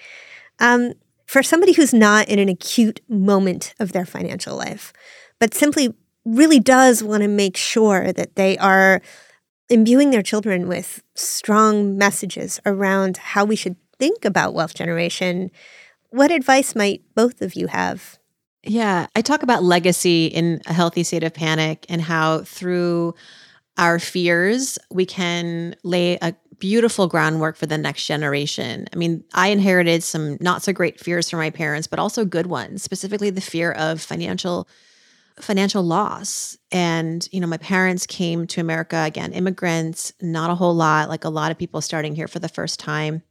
Um, 0.59 0.93
for 1.25 1.43
somebody 1.43 1.73
who's 1.73 1.93
not 1.93 2.29
in 2.29 2.39
an 2.39 2.49
acute 2.49 3.01
moment 3.09 3.73
of 3.79 3.91
their 3.91 4.05
financial 4.05 4.55
life, 4.55 4.93
but 5.39 5.53
simply 5.53 5.95
really 6.25 6.59
does 6.59 7.03
want 7.03 7.23
to 7.23 7.27
make 7.27 7.57
sure 7.57 8.13
that 8.13 8.35
they 8.35 8.57
are 8.57 9.01
imbuing 9.69 10.11
their 10.11 10.21
children 10.21 10.67
with 10.67 11.03
strong 11.15 11.97
messages 11.97 12.59
around 12.65 13.17
how 13.17 13.45
we 13.45 13.55
should 13.55 13.75
think 13.97 14.25
about 14.25 14.53
wealth 14.53 14.73
generation, 14.73 15.51
what 16.09 16.31
advice 16.31 16.75
might 16.75 17.01
both 17.15 17.41
of 17.41 17.55
you 17.55 17.67
have? 17.67 18.19
Yeah, 18.63 19.07
I 19.15 19.21
talk 19.21 19.43
about 19.43 19.63
legacy 19.63 20.27
in 20.27 20.61
a 20.67 20.73
healthy 20.73 21.03
state 21.03 21.23
of 21.23 21.33
panic 21.33 21.85
and 21.89 22.01
how 22.01 22.41
through 22.43 23.15
our 23.77 23.99
fears, 23.99 24.77
we 24.91 25.05
can 25.05 25.75
lay 25.83 26.17
a 26.21 26.35
beautiful 26.59 27.07
groundwork 27.07 27.57
for 27.57 27.65
the 27.65 27.77
next 27.77 28.05
generation. 28.05 28.87
I 28.93 28.95
mean, 28.95 29.23
I 29.33 29.47
inherited 29.47 30.03
some 30.03 30.37
not 30.39 30.61
so 30.61 30.71
great 30.71 30.99
fears 30.99 31.29
from 31.29 31.39
my 31.39 31.49
parents, 31.49 31.87
but 31.87 31.99
also 31.99 32.23
good 32.23 32.45
ones, 32.45 32.83
specifically 32.83 33.31
the 33.31 33.41
fear 33.41 33.71
of 33.71 33.99
financial 33.99 34.67
financial 35.39 35.83
loss. 35.83 36.57
And, 36.71 37.27
you 37.31 37.39
know, 37.39 37.47
my 37.47 37.57
parents 37.57 38.05
came 38.05 38.47
to 38.47 38.61
America 38.61 39.03
again, 39.05 39.33
immigrants, 39.33 40.13
not 40.21 40.49
a 40.49 40.55
whole 40.55 40.75
lot, 40.75 41.09
like 41.09 41.25
a 41.25 41.29
lot 41.29 41.51
of 41.51 41.57
people 41.57 41.81
starting 41.81 42.15
here 42.15 42.27
for 42.27 42.39
the 42.39 42.49
first 42.49 42.79
time. 42.79 43.23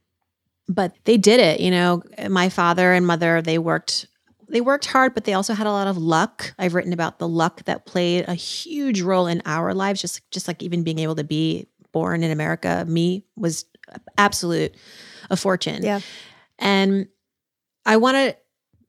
But 0.68 0.94
they 1.04 1.16
did 1.16 1.40
it, 1.40 1.60
you 1.60 1.70
know. 1.70 2.02
My 2.28 2.48
father 2.48 2.92
and 2.92 3.06
mother, 3.06 3.42
they 3.42 3.58
worked 3.58 4.06
they 4.48 4.60
worked 4.60 4.86
hard, 4.86 5.14
but 5.14 5.24
they 5.24 5.32
also 5.32 5.54
had 5.54 5.66
a 5.66 5.72
lot 5.72 5.88
of 5.88 5.96
luck. 5.96 6.54
I've 6.58 6.74
written 6.74 6.92
about 6.92 7.18
the 7.18 7.26
luck 7.26 7.64
that 7.64 7.86
played 7.86 8.26
a 8.28 8.34
huge 8.34 9.00
role 9.00 9.26
in 9.26 9.42
our 9.46 9.74
lives, 9.74 10.00
just 10.00 10.30
just 10.30 10.46
like 10.46 10.62
even 10.62 10.82
being 10.82 10.98
able 10.98 11.16
to 11.16 11.24
be 11.24 11.68
born 11.90 12.22
in 12.22 12.30
America. 12.30 12.84
Me 12.86 13.24
was 13.34 13.64
absolute 14.18 14.74
a 15.30 15.36
fortune. 15.36 15.82
Yeah. 15.82 16.00
And 16.58 17.08
I 17.84 17.96
want 17.96 18.16
to 18.16 18.36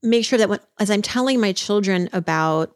make 0.04 0.26
sure 0.26 0.38
that 0.38 0.50
when, 0.50 0.60
as 0.80 0.92
I'm 0.92 1.02
telling 1.02 1.40
my 1.40 1.54
children 1.54 2.10
about 2.14 2.76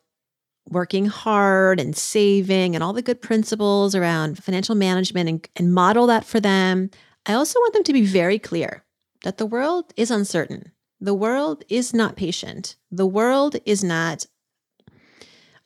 working 0.70 1.06
hard 1.06 1.80
and 1.80 1.96
saving 1.96 2.76
and 2.76 2.84
all 2.84 2.94
the 2.94 3.02
good 3.02 3.22
principles 3.22 3.96
around 3.96 4.44
financial 4.44 4.76
management 4.76 5.30
and, 5.30 5.48
and 5.56 5.74
model 5.74 6.08
that 6.08 6.26
for 6.26 6.40
them. 6.40 6.90
I 7.26 7.34
also 7.34 7.60
want 7.60 7.74
them 7.74 7.84
to 7.84 7.94
be 7.94 8.06
very 8.06 8.40
clear 8.40 8.84
that 9.24 9.38
the 9.38 9.46
world 9.46 9.94
is 9.96 10.12
uncertain. 10.12 10.72
The 11.00 11.14
world 11.14 11.64
is 11.70 11.94
not 11.94 12.16
patient. 12.16 12.76
The 12.92 13.06
world 13.06 13.56
is 13.66 13.84
not 13.84 14.26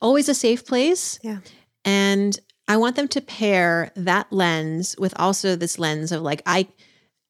always 0.00 0.28
a 0.28 0.34
safe 0.34 0.66
place. 0.66 1.18
Yeah. 1.22 1.38
And 1.84 2.38
I 2.68 2.76
want 2.76 2.96
them 2.96 3.08
to 3.08 3.20
pair 3.20 3.90
that 3.96 4.32
lens 4.32 4.94
with 4.98 5.14
also 5.16 5.56
this 5.56 5.78
lens 5.78 6.12
of 6.12 6.22
like, 6.22 6.42
I 6.46 6.68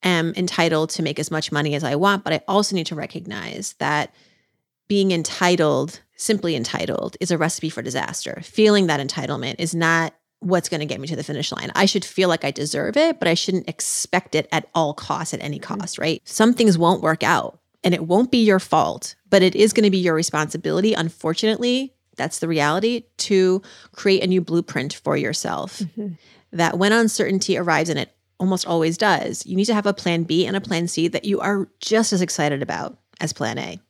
am 0.02 0.32
entitled 0.36 0.90
to 0.90 1.02
make 1.02 1.18
as 1.18 1.30
much 1.30 1.52
money 1.52 1.74
as 1.74 1.84
I 1.84 1.94
want, 1.94 2.24
but 2.24 2.32
I 2.32 2.40
also 2.48 2.74
need 2.74 2.86
to 2.86 2.94
recognize 2.94 3.74
that 3.78 4.14
being 4.88 5.12
entitled, 5.12 6.00
simply 6.22 6.56
entitled, 6.56 7.16
is 7.20 7.30
a 7.30 7.38
recipe 7.38 7.68
for 7.68 7.82
disaster. 7.82 8.40
Feeling 8.42 8.86
that 8.86 9.06
entitlement 9.06 9.56
is 9.58 9.74
not 9.74 10.14
what's 10.40 10.68
going 10.68 10.80
to 10.80 10.86
get 10.86 11.00
me 11.00 11.06
to 11.08 11.16
the 11.16 11.22
finish 11.22 11.52
line. 11.52 11.70
I 11.74 11.86
should 11.86 12.04
feel 12.04 12.28
like 12.28 12.44
I 12.44 12.50
deserve 12.50 12.96
it, 12.96 13.18
but 13.18 13.28
I 13.28 13.34
shouldn't 13.34 13.68
expect 13.68 14.34
it 14.34 14.48
at 14.50 14.68
all 14.74 14.92
costs, 14.92 15.34
at 15.34 15.42
any 15.42 15.58
mm-hmm. 15.58 15.80
cost, 15.80 15.98
right? 15.98 16.20
Some 16.24 16.52
things 16.52 16.76
won't 16.76 17.02
work 17.02 17.22
out 17.22 17.60
and 17.84 17.94
it 17.94 18.06
won't 18.06 18.30
be 18.30 18.44
your 18.44 18.58
fault, 18.58 19.14
but 19.30 19.42
it 19.42 19.54
is 19.54 19.72
going 19.72 19.84
to 19.84 19.90
be 19.90 19.98
your 19.98 20.14
responsibility. 20.14 20.94
Unfortunately, 20.94 21.94
that's 22.16 22.40
the 22.40 22.48
reality 22.48 23.04
to 23.18 23.62
create 23.92 24.22
a 24.22 24.26
new 24.26 24.40
blueprint 24.40 24.94
for 24.94 25.16
yourself. 25.16 25.78
Mm-hmm. 25.78 26.14
That 26.52 26.76
when 26.76 26.92
uncertainty 26.92 27.56
arrives, 27.56 27.88
and 27.88 27.98
it 27.98 28.14
almost 28.38 28.66
always 28.66 28.98
does, 28.98 29.46
you 29.46 29.56
need 29.56 29.64
to 29.64 29.74
have 29.74 29.86
a 29.86 29.94
plan 29.94 30.24
B 30.24 30.46
and 30.46 30.54
a 30.54 30.60
plan 30.60 30.86
C 30.86 31.08
that 31.08 31.24
you 31.24 31.40
are 31.40 31.68
just 31.80 32.12
as 32.12 32.20
excited 32.20 32.62
about 32.62 32.98
as 33.20 33.32
plan 33.32 33.58
A. 33.58 33.80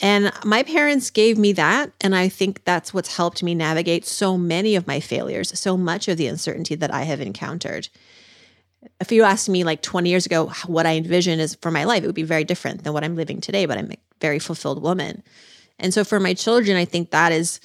And 0.00 0.32
my 0.44 0.62
parents 0.62 1.10
gave 1.10 1.38
me 1.38 1.52
that. 1.52 1.92
And 2.00 2.14
I 2.14 2.28
think 2.28 2.64
that's 2.64 2.92
what's 2.92 3.16
helped 3.16 3.42
me 3.42 3.54
navigate 3.54 4.04
so 4.04 4.36
many 4.36 4.74
of 4.76 4.86
my 4.86 5.00
failures, 5.00 5.58
so 5.58 5.76
much 5.76 6.08
of 6.08 6.16
the 6.16 6.26
uncertainty 6.26 6.74
that 6.74 6.92
I 6.92 7.02
have 7.02 7.20
encountered. 7.20 7.88
If 9.00 9.12
you 9.12 9.22
asked 9.22 9.48
me 9.48 9.64
like 9.64 9.82
20 9.82 10.10
years 10.10 10.26
ago 10.26 10.52
what 10.66 10.86
I 10.86 10.96
envision 10.96 11.40
is 11.40 11.54
for 11.56 11.70
my 11.70 11.84
life, 11.84 12.02
it 12.02 12.06
would 12.06 12.14
be 12.14 12.22
very 12.22 12.44
different 12.44 12.84
than 12.84 12.92
what 12.92 13.04
I'm 13.04 13.16
living 13.16 13.40
today, 13.40 13.66
but 13.66 13.78
I'm 13.78 13.92
a 13.92 13.96
very 14.20 14.38
fulfilled 14.38 14.82
woman. 14.82 15.22
And 15.78 15.94
so 15.94 16.04
for 16.04 16.20
my 16.20 16.34
children, 16.34 16.76
I 16.76 16.84
think 16.84 17.10
that 17.10 17.32
is 17.32 17.60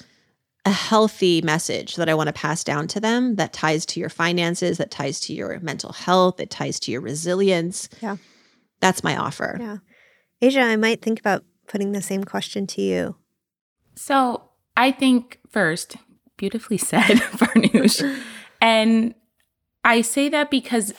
a 0.64 0.70
healthy 0.70 1.40
message 1.42 1.96
that 1.96 2.08
I 2.08 2.14
want 2.14 2.26
to 2.28 2.32
pass 2.32 2.62
down 2.64 2.86
to 2.88 3.00
them 3.00 3.36
that 3.36 3.52
ties 3.52 3.86
to 3.86 4.00
your 4.00 4.08
finances, 4.08 4.78
that 4.78 4.90
ties 4.90 5.20
to 5.20 5.32
your 5.32 5.58
mental 5.60 5.92
health, 5.92 6.36
that 6.36 6.50
ties 6.50 6.78
to 6.80 6.92
your 6.92 7.00
resilience. 7.00 7.88
Yeah. 8.02 8.16
That's 8.80 9.02
my 9.02 9.16
offer. 9.16 9.56
Yeah. 9.60 9.78
Aja, 10.42 10.60
I 10.60 10.76
might 10.76 11.02
think 11.02 11.20
about 11.20 11.44
putting 11.70 11.92
the 11.92 12.02
same 12.02 12.24
question 12.24 12.66
to 12.66 12.82
you? 12.82 13.14
So 13.94 14.42
I 14.76 14.90
think 14.90 15.38
first, 15.48 15.96
beautifully 16.36 16.78
said, 16.90 17.18
Farnoosh. 17.18 18.20
and 18.60 19.14
I 19.84 20.02
say 20.02 20.28
that 20.28 20.50
because 20.50 20.92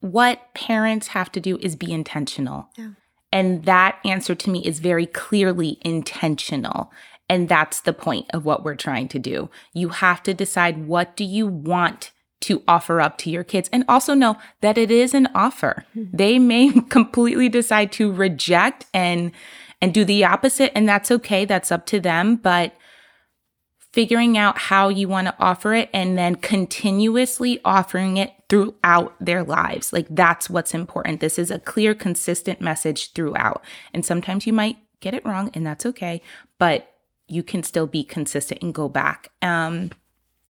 what 0.00 0.54
parents 0.54 1.08
have 1.08 1.32
to 1.32 1.40
do 1.40 1.58
is 1.58 1.74
be 1.76 1.92
intentional. 1.92 2.68
Yeah. 2.76 2.90
And 3.32 3.64
that 3.64 3.98
answer 4.04 4.34
to 4.34 4.50
me 4.50 4.60
is 4.64 4.78
very 4.78 5.06
clearly 5.06 5.78
intentional. 5.82 6.92
And 7.28 7.48
that's 7.48 7.80
the 7.80 7.92
point 7.92 8.26
of 8.32 8.44
what 8.44 8.64
we're 8.64 8.74
trying 8.74 9.08
to 9.08 9.18
do. 9.18 9.50
You 9.74 9.90
have 9.90 10.22
to 10.22 10.34
decide 10.34 10.86
what 10.86 11.16
do 11.16 11.24
you 11.24 11.46
want 11.46 12.10
to 12.40 12.62
offer 12.68 13.00
up 13.00 13.18
to 13.18 13.30
your 13.30 13.44
kids 13.44 13.68
and 13.72 13.84
also 13.88 14.14
know 14.14 14.36
that 14.60 14.78
it 14.78 14.90
is 14.90 15.12
an 15.12 15.28
offer. 15.34 15.84
Mm-hmm. 15.96 16.16
They 16.16 16.38
may 16.38 16.72
completely 16.88 17.48
decide 17.48 17.92
to 17.92 18.12
reject 18.12 18.86
and 18.94 19.32
and 19.80 19.94
do 19.94 20.04
the 20.04 20.24
opposite. 20.24 20.76
And 20.76 20.88
that's 20.88 21.10
okay. 21.10 21.44
That's 21.44 21.72
up 21.72 21.86
to 21.86 22.00
them. 22.00 22.36
But 22.36 22.74
figuring 23.92 24.36
out 24.36 24.58
how 24.58 24.88
you 24.88 25.08
want 25.08 25.26
to 25.26 25.34
offer 25.38 25.74
it 25.74 25.88
and 25.92 26.16
then 26.16 26.34
continuously 26.36 27.60
offering 27.64 28.16
it 28.16 28.32
throughout 28.48 29.14
their 29.20 29.42
lives. 29.42 29.92
Like 29.92 30.06
that's 30.10 30.50
what's 30.50 30.74
important. 30.74 31.20
This 31.20 31.38
is 31.38 31.50
a 31.50 31.58
clear, 31.58 31.94
consistent 31.94 32.60
message 32.60 33.12
throughout. 33.12 33.64
And 33.94 34.04
sometimes 34.04 34.46
you 34.46 34.52
might 34.52 34.76
get 35.00 35.14
it 35.14 35.24
wrong 35.24 35.50
and 35.54 35.66
that's 35.66 35.86
okay, 35.86 36.20
but 36.58 36.92
you 37.28 37.42
can 37.42 37.62
still 37.62 37.86
be 37.86 38.04
consistent 38.04 38.62
and 38.62 38.74
go 38.74 38.88
back. 38.88 39.30
Um, 39.42 39.90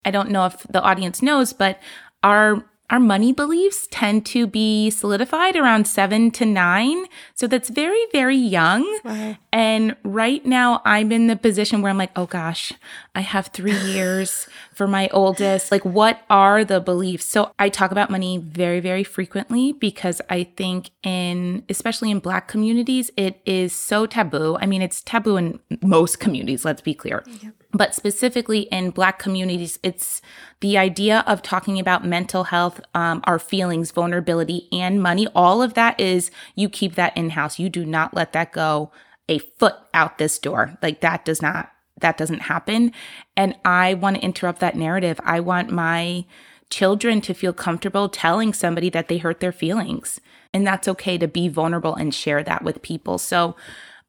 I 0.04 0.10
don't 0.10 0.30
know 0.30 0.46
if 0.46 0.62
the 0.68 0.82
audience 0.82 1.22
knows, 1.22 1.52
but 1.52 1.80
our 2.22 2.64
our 2.90 2.98
money 2.98 3.32
beliefs 3.32 3.86
tend 3.90 4.24
to 4.26 4.46
be 4.46 4.88
solidified 4.90 5.56
around 5.56 5.86
seven 5.86 6.30
to 6.32 6.46
nine. 6.46 7.04
So 7.34 7.46
that's 7.46 7.68
very, 7.68 8.02
very 8.12 8.36
young. 8.36 8.82
Wow. 9.04 9.36
And 9.52 9.96
right 10.04 10.44
now 10.46 10.80
I'm 10.84 11.12
in 11.12 11.26
the 11.26 11.36
position 11.36 11.82
where 11.82 11.90
I'm 11.90 11.98
like, 11.98 12.12
oh 12.16 12.26
gosh, 12.26 12.72
I 13.14 13.20
have 13.20 13.48
three 13.48 13.76
years 13.92 14.48
for 14.74 14.86
my 14.86 15.08
oldest. 15.12 15.70
Like, 15.70 15.84
what 15.84 16.22
are 16.30 16.64
the 16.64 16.80
beliefs? 16.80 17.26
So 17.26 17.52
I 17.58 17.68
talk 17.68 17.90
about 17.90 18.10
money 18.10 18.38
very, 18.38 18.80
very 18.80 19.04
frequently 19.04 19.72
because 19.72 20.22
I 20.30 20.44
think 20.44 20.90
in, 21.02 21.64
especially 21.68 22.10
in 22.10 22.20
Black 22.20 22.48
communities, 22.48 23.10
it 23.16 23.40
is 23.44 23.74
so 23.74 24.06
taboo. 24.06 24.56
I 24.60 24.66
mean, 24.66 24.80
it's 24.80 25.02
taboo 25.02 25.36
in 25.36 25.60
most 25.82 26.20
communities, 26.20 26.64
let's 26.64 26.80
be 26.80 26.94
clear. 26.94 27.22
Yep. 27.42 27.54
But 27.78 27.94
specifically 27.94 28.62
in 28.72 28.90
Black 28.90 29.20
communities, 29.20 29.78
it's 29.84 30.20
the 30.58 30.76
idea 30.76 31.22
of 31.28 31.42
talking 31.42 31.78
about 31.78 32.04
mental 32.04 32.44
health, 32.44 32.80
um, 32.92 33.22
our 33.22 33.38
feelings, 33.38 33.92
vulnerability, 33.92 34.66
and 34.72 35.00
money. 35.00 35.28
All 35.32 35.62
of 35.62 35.74
that 35.74 35.98
is 36.00 36.32
you 36.56 36.68
keep 36.68 36.96
that 36.96 37.16
in 37.16 37.30
house. 37.30 37.60
You 37.60 37.70
do 37.70 37.86
not 37.86 38.14
let 38.14 38.32
that 38.32 38.52
go 38.52 38.90
a 39.28 39.38
foot 39.38 39.76
out 39.94 40.18
this 40.18 40.40
door. 40.40 40.76
Like 40.82 41.02
that 41.02 41.24
does 41.24 41.40
not, 41.40 41.70
that 42.00 42.18
doesn't 42.18 42.40
happen. 42.40 42.92
And 43.36 43.54
I 43.64 43.94
want 43.94 44.16
to 44.16 44.22
interrupt 44.22 44.58
that 44.58 44.74
narrative. 44.74 45.20
I 45.22 45.38
want 45.38 45.70
my 45.70 46.24
children 46.70 47.20
to 47.20 47.32
feel 47.32 47.52
comfortable 47.52 48.08
telling 48.08 48.52
somebody 48.52 48.90
that 48.90 49.06
they 49.06 49.18
hurt 49.18 49.38
their 49.38 49.52
feelings. 49.52 50.20
And 50.52 50.66
that's 50.66 50.88
okay 50.88 51.16
to 51.16 51.28
be 51.28 51.46
vulnerable 51.46 51.94
and 51.94 52.12
share 52.12 52.42
that 52.42 52.64
with 52.64 52.82
people. 52.82 53.18
So 53.18 53.54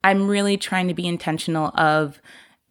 I'm 0.03 0.27
really 0.27 0.57
trying 0.57 0.87
to 0.87 0.95
be 0.95 1.07
intentional 1.07 1.67
of 1.75 2.19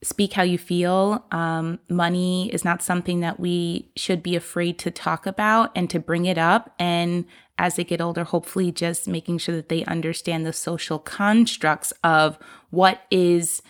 speak 0.03 0.33
how 0.33 0.43
you 0.43 0.59
feel. 0.59 1.25
Um, 1.31 1.81
money 1.89 2.53
is 2.53 2.65
not 2.65 2.83
something 2.83 3.21
that 3.21 3.41
we 3.41 3.91
should 3.97 4.23
be 4.23 4.37
afraid 4.37 4.79
to 4.81 4.91
talk 4.91 5.27
about 5.27 5.71
and 5.75 5.91
to 5.91 5.99
bring 5.99 6.27
it 6.27 6.39
up. 6.39 6.75
And 6.79 7.25
as 7.59 7.77
they 7.77 7.85
get 7.85 8.01
older, 8.01 8.25
hopefully 8.25 8.71
just 8.71 9.09
making 9.09 9.39
sure 9.39 9.57
that 9.57 9.69
they 9.69 9.85
understand 9.85 10.47
the 10.47 10.53
social 10.53 10.99
constructs 10.99 11.93
of 12.05 12.39
what 12.71 13.03
is 13.11 13.63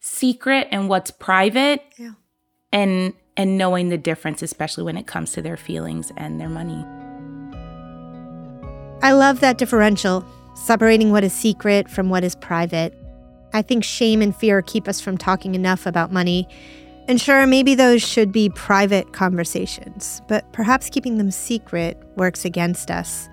secret 0.00 0.68
and 0.70 0.88
what's 0.88 1.10
private. 1.10 1.82
Yeah. 1.96 2.12
And 2.72 3.14
and 3.36 3.58
knowing 3.58 3.90
the 3.90 3.98
difference, 3.98 4.42
especially 4.42 4.84
when 4.84 4.96
it 4.96 5.06
comes 5.06 5.32
to 5.32 5.42
their 5.42 5.58
feelings 5.58 6.10
and 6.16 6.40
their 6.40 6.48
money. 6.48 6.84
I 9.02 9.12
love 9.12 9.40
that 9.40 9.58
differential, 9.58 10.24
separating 10.54 11.12
what 11.12 11.22
is 11.22 11.34
secret 11.34 11.90
from 11.90 12.08
what 12.08 12.24
is 12.24 12.34
private. 12.34 12.94
I 13.56 13.62
think 13.62 13.84
shame 13.84 14.20
and 14.20 14.36
fear 14.36 14.60
keep 14.60 14.86
us 14.86 15.00
from 15.00 15.16
talking 15.16 15.54
enough 15.54 15.86
about 15.86 16.12
money. 16.12 16.46
And 17.08 17.18
sure, 17.18 17.46
maybe 17.46 17.74
those 17.74 18.02
should 18.02 18.30
be 18.30 18.50
private 18.50 19.14
conversations, 19.14 20.20
but 20.28 20.52
perhaps 20.52 20.90
keeping 20.90 21.16
them 21.16 21.30
secret 21.30 21.96
works 22.16 22.44
against 22.44 22.90
us. 22.90 23.30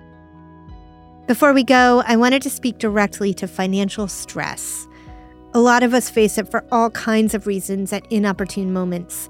Before 1.26 1.52
we 1.52 1.62
go, 1.62 2.02
I 2.06 2.16
wanted 2.16 2.40
to 2.40 2.48
speak 2.48 2.78
directly 2.78 3.34
to 3.34 3.46
financial 3.46 4.08
stress. 4.08 4.86
A 5.52 5.60
lot 5.60 5.82
of 5.82 5.92
us 5.92 6.08
face 6.08 6.38
it 6.38 6.50
for 6.50 6.64
all 6.72 6.88
kinds 6.90 7.34
of 7.34 7.46
reasons 7.46 7.92
at 7.92 8.10
inopportune 8.10 8.72
moments. 8.72 9.28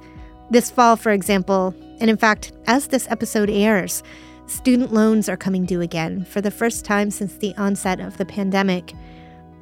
This 0.50 0.70
fall, 0.70 0.94
for 0.94 1.10
example, 1.10 1.74
and 1.98 2.08
in 2.08 2.16
fact, 2.16 2.52
as 2.68 2.86
this 2.86 3.10
episode 3.10 3.50
airs, 3.50 4.04
student 4.46 4.92
loans 4.92 5.28
are 5.28 5.36
coming 5.36 5.64
due 5.64 5.80
again 5.80 6.24
for 6.24 6.40
the 6.40 6.52
first 6.52 6.84
time 6.84 7.10
since 7.10 7.36
the 7.36 7.52
onset 7.56 7.98
of 7.98 8.16
the 8.16 8.24
pandemic. 8.24 8.92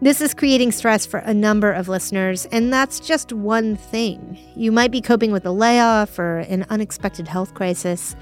This 0.03 0.21
is 0.21 0.35
creating 0.35 0.73
stress 0.73 1.07
for 1.07 1.19
a 1.21 1.33
number 1.33 1.71
of 1.71 1.87
listeners, 1.87 2.47
and 2.47 2.73
that's 2.73 2.99
just 2.99 3.33
one 3.33 3.77
thing. 3.77 4.37
You 4.57 4.73
might 4.73 4.91
be 4.91 5.01
coping 5.01 5.31
with 5.31 5.47
a 5.47 5.53
layoff 5.53 6.19
or 6.19 6.39
an 6.39 6.67
unexpected 6.71 7.29
health 7.29 7.55
crisis. 7.55 8.17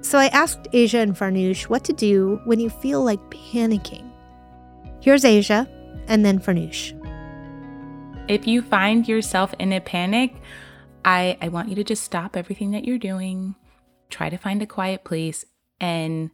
So 0.00 0.16
I 0.16 0.28
asked 0.28 0.68
Aja 0.72 1.00
and 1.00 1.14
Farnoosh 1.14 1.64
what 1.64 1.84
to 1.84 1.92
do 1.92 2.40
when 2.46 2.60
you 2.60 2.70
feel 2.70 3.04
like 3.04 3.20
panicking. 3.28 4.10
Here's 5.02 5.22
Aja, 5.22 5.68
and 6.06 6.24
then 6.24 6.38
Farnoosh. 6.38 6.94
If 8.30 8.46
you 8.46 8.62
find 8.62 9.06
yourself 9.06 9.52
in 9.58 9.74
a 9.74 9.82
panic, 9.82 10.34
I, 11.04 11.36
I 11.42 11.48
want 11.48 11.68
you 11.68 11.74
to 11.74 11.84
just 11.84 12.04
stop 12.04 12.38
everything 12.38 12.70
that 12.70 12.86
you're 12.86 12.96
doing, 12.96 13.54
try 14.08 14.30
to 14.30 14.38
find 14.38 14.62
a 14.62 14.66
quiet 14.66 15.04
place, 15.04 15.44
and 15.78 16.30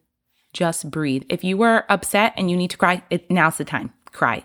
just 0.53 0.89
breathe. 0.89 1.25
If 1.29 1.43
you 1.43 1.57
were 1.57 1.85
upset 1.89 2.33
and 2.37 2.49
you 2.49 2.57
need 2.57 2.71
to 2.71 2.79
cry, 2.79 3.03
it, 3.11 3.29
now's 3.29 3.57
the 3.57 3.65
time. 3.65 3.93
Cry 4.13 4.45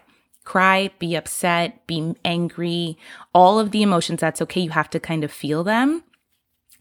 cry, 0.50 0.90
be 0.98 1.14
upset, 1.14 1.86
be 1.86 2.16
angry, 2.26 2.98
all 3.36 3.60
of 3.60 3.70
the 3.70 3.84
emotions. 3.84 4.20
That's 4.20 4.42
okay. 4.42 4.62
You 4.62 4.72
have 4.72 4.90
to 4.90 5.00
kind 5.00 5.24
of 5.24 5.32
feel 5.32 5.64
them. 5.64 6.04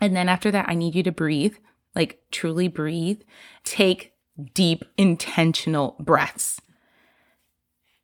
And 0.00 0.16
then 0.16 0.26
after 0.26 0.50
that, 0.50 0.70
I 0.70 0.74
need 0.74 0.94
you 0.94 1.02
to 1.02 1.12
breathe, 1.12 1.54
like 1.94 2.18
truly 2.30 2.68
breathe. 2.68 3.20
Take 3.64 4.14
deep, 4.54 4.84
intentional 4.96 5.96
breaths. 6.00 6.62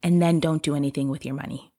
And 0.03 0.21
then 0.21 0.39
don't 0.39 0.63
do 0.63 0.77
anything 0.77 1.09
with 1.09 1.25
your 1.25 1.35
money. 1.35 1.73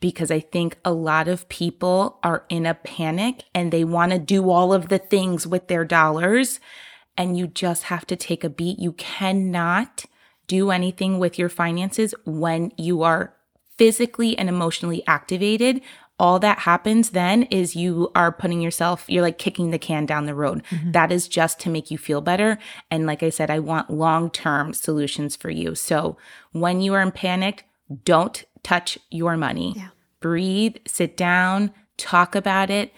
Because 0.00 0.32
I 0.32 0.40
think 0.40 0.76
a 0.84 0.92
lot 0.92 1.28
of 1.28 1.48
people 1.48 2.18
are 2.24 2.44
in 2.48 2.66
a 2.66 2.74
panic 2.74 3.44
and 3.54 3.70
they 3.70 3.84
want 3.84 4.10
to 4.10 4.18
do 4.18 4.50
all 4.50 4.74
of 4.74 4.88
the 4.88 4.98
things 4.98 5.46
with 5.46 5.68
their 5.68 5.84
dollars. 5.84 6.58
And 7.16 7.38
you 7.38 7.46
just 7.46 7.84
have 7.84 8.08
to 8.08 8.16
take 8.16 8.42
a 8.42 8.50
beat. 8.50 8.80
You 8.80 8.90
cannot 8.94 10.04
do 10.46 10.70
anything 10.70 11.18
with 11.18 11.38
your 11.38 11.48
finances 11.48 12.14
when 12.24 12.72
you 12.76 13.02
are 13.02 13.34
physically 13.76 14.38
and 14.38 14.48
emotionally 14.48 15.02
activated 15.06 15.80
all 16.18 16.38
that 16.38 16.60
happens 16.60 17.10
then 17.10 17.42
is 17.44 17.74
you 17.74 18.10
are 18.14 18.30
putting 18.30 18.60
yourself, 18.60 19.04
you're 19.08 19.22
like 19.22 19.38
kicking 19.38 19.70
the 19.70 19.78
can 19.78 20.06
down 20.06 20.26
the 20.26 20.34
road. 20.34 20.62
Mm-hmm. 20.70 20.92
That 20.92 21.10
is 21.10 21.26
just 21.26 21.58
to 21.60 21.70
make 21.70 21.90
you 21.90 21.98
feel 21.98 22.20
better. 22.20 22.58
And 22.90 23.06
like 23.06 23.22
I 23.22 23.30
said, 23.30 23.50
I 23.50 23.58
want 23.58 23.90
long 23.90 24.30
term 24.30 24.72
solutions 24.72 25.34
for 25.34 25.50
you. 25.50 25.74
So 25.74 26.16
when 26.52 26.80
you 26.80 26.94
are 26.94 27.02
in 27.02 27.10
panic, 27.10 27.66
don't 28.04 28.44
touch 28.62 28.98
your 29.10 29.36
money. 29.36 29.74
Yeah. 29.76 29.88
Breathe, 30.20 30.76
sit 30.86 31.16
down, 31.16 31.72
talk 31.96 32.34
about 32.34 32.70
it, 32.70 32.92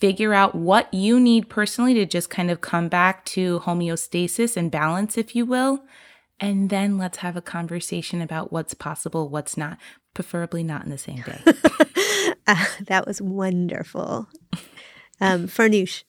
figure 0.00 0.34
out 0.34 0.54
what 0.54 0.92
you 0.92 1.20
need 1.20 1.48
personally 1.48 1.94
to 1.94 2.06
just 2.06 2.28
kind 2.28 2.50
of 2.50 2.60
come 2.60 2.88
back 2.88 3.24
to 3.26 3.60
homeostasis 3.60 4.56
and 4.56 4.70
balance, 4.70 5.16
if 5.16 5.34
you 5.34 5.46
will. 5.46 5.84
And 6.40 6.70
then 6.70 6.98
let's 6.98 7.18
have 7.18 7.36
a 7.36 7.42
conversation 7.42 8.20
about 8.22 8.52
what's 8.52 8.74
possible, 8.74 9.28
what's 9.28 9.56
not, 9.56 9.78
preferably 10.14 10.62
not 10.62 10.84
in 10.84 10.90
the 10.90 10.98
same 10.98 11.22
day. 11.22 11.40
uh, 12.46 12.64
that 12.86 13.06
was 13.06 13.20
wonderful. 13.20 14.28
Um, 15.20 15.48
Farnoosh. 15.48 16.04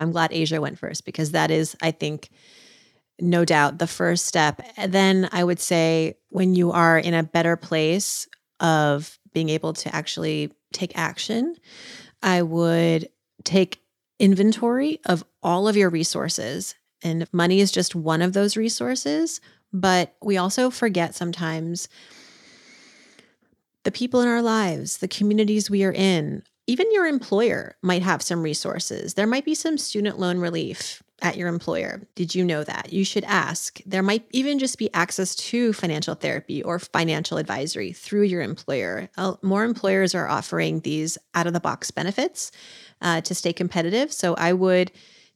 I'm 0.00 0.10
glad 0.10 0.32
Aja 0.32 0.60
went 0.60 0.78
first 0.78 1.04
because 1.06 1.30
that 1.30 1.50
is, 1.50 1.76
I 1.80 1.92
think, 1.92 2.28
no 3.20 3.44
doubt 3.44 3.78
the 3.78 3.86
first 3.86 4.26
step. 4.26 4.60
And 4.76 4.92
then 4.92 5.28
I 5.32 5.44
would 5.44 5.60
say 5.60 6.16
when 6.30 6.54
you 6.54 6.72
are 6.72 6.98
in 6.98 7.14
a 7.14 7.22
better 7.22 7.56
place 7.56 8.28
of 8.60 9.18
being 9.32 9.48
able 9.48 9.72
to 9.74 9.94
actually 9.94 10.52
take 10.72 10.98
action, 10.98 11.54
I 12.22 12.42
would 12.42 13.08
take 13.44 13.80
inventory 14.18 15.00
of 15.06 15.24
all 15.42 15.68
of 15.68 15.76
your 15.76 15.90
resources. 15.90 16.74
And 17.04 17.28
money 17.32 17.60
is 17.60 17.70
just 17.70 17.94
one 17.94 18.22
of 18.22 18.32
those 18.32 18.56
resources. 18.56 19.40
But 19.72 20.14
we 20.22 20.36
also 20.36 20.70
forget 20.70 21.14
sometimes 21.14 21.88
the 23.82 23.92
people 23.92 24.20
in 24.20 24.28
our 24.28 24.42
lives, 24.42 24.98
the 24.98 25.08
communities 25.08 25.70
we 25.70 25.84
are 25.84 25.92
in, 25.92 26.42
even 26.66 26.90
your 26.92 27.06
employer 27.06 27.76
might 27.82 28.02
have 28.02 28.22
some 28.22 28.42
resources. 28.42 29.14
There 29.14 29.26
might 29.26 29.44
be 29.44 29.54
some 29.54 29.76
student 29.76 30.18
loan 30.18 30.38
relief 30.38 31.02
at 31.20 31.36
your 31.36 31.48
employer. 31.48 32.02
Did 32.14 32.34
you 32.34 32.44
know 32.44 32.64
that? 32.64 32.92
You 32.92 33.04
should 33.04 33.24
ask. 33.24 33.80
There 33.86 34.02
might 34.02 34.24
even 34.30 34.58
just 34.58 34.78
be 34.78 34.92
access 34.94 35.34
to 35.36 35.72
financial 35.72 36.14
therapy 36.14 36.62
or 36.62 36.78
financial 36.78 37.38
advisory 37.38 37.92
through 37.92 38.22
your 38.22 38.42
employer. 38.42 39.08
Uh, 39.16 39.34
more 39.42 39.64
employers 39.64 40.14
are 40.14 40.28
offering 40.28 40.80
these 40.80 41.18
out 41.34 41.46
of 41.46 41.52
the 41.52 41.60
box 41.60 41.90
benefits 41.90 42.50
uh, 43.00 43.20
to 43.22 43.34
stay 43.34 43.52
competitive. 43.52 44.12
So 44.12 44.34
I 44.34 44.52
would 44.52 44.90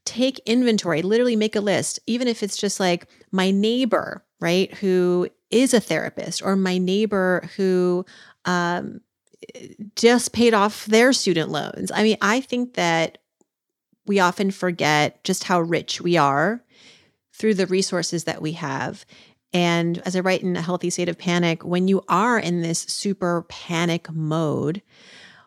take 0.08 0.40
inventory, 0.46 1.02
literally 1.02 1.36
make 1.36 1.54
a 1.54 1.60
list, 1.60 2.00
even 2.06 2.28
if 2.28 2.42
it's 2.42 2.56
just 2.56 2.80
like 2.80 3.06
my 3.30 3.50
neighbor, 3.50 4.24
right, 4.40 4.72
who 4.76 5.28
is 5.50 5.74
a 5.74 5.80
therapist, 5.80 6.42
or 6.42 6.56
my 6.56 6.78
neighbor 6.78 7.48
who 7.56 8.06
um, 8.46 9.02
just 9.94 10.32
paid 10.32 10.54
off 10.54 10.86
their 10.86 11.12
student 11.12 11.50
loans. 11.50 11.92
I 11.94 12.02
mean, 12.02 12.16
I 12.22 12.40
think 12.40 12.74
that 12.74 13.18
we 14.06 14.18
often 14.18 14.50
forget 14.50 15.22
just 15.24 15.44
how 15.44 15.60
rich 15.60 16.00
we 16.00 16.16
are 16.16 16.64
through 17.34 17.54
the 17.54 17.66
resources 17.66 18.24
that 18.24 18.40
we 18.40 18.52
have. 18.52 19.04
And 19.52 19.98
as 20.06 20.16
I 20.16 20.20
write 20.20 20.42
in 20.42 20.56
A 20.56 20.62
Healthy 20.62 20.88
State 20.88 21.10
of 21.10 21.18
Panic, 21.18 21.64
when 21.64 21.86
you 21.86 22.02
are 22.08 22.38
in 22.38 22.62
this 22.62 22.80
super 22.80 23.44
panic 23.48 24.10
mode, 24.10 24.80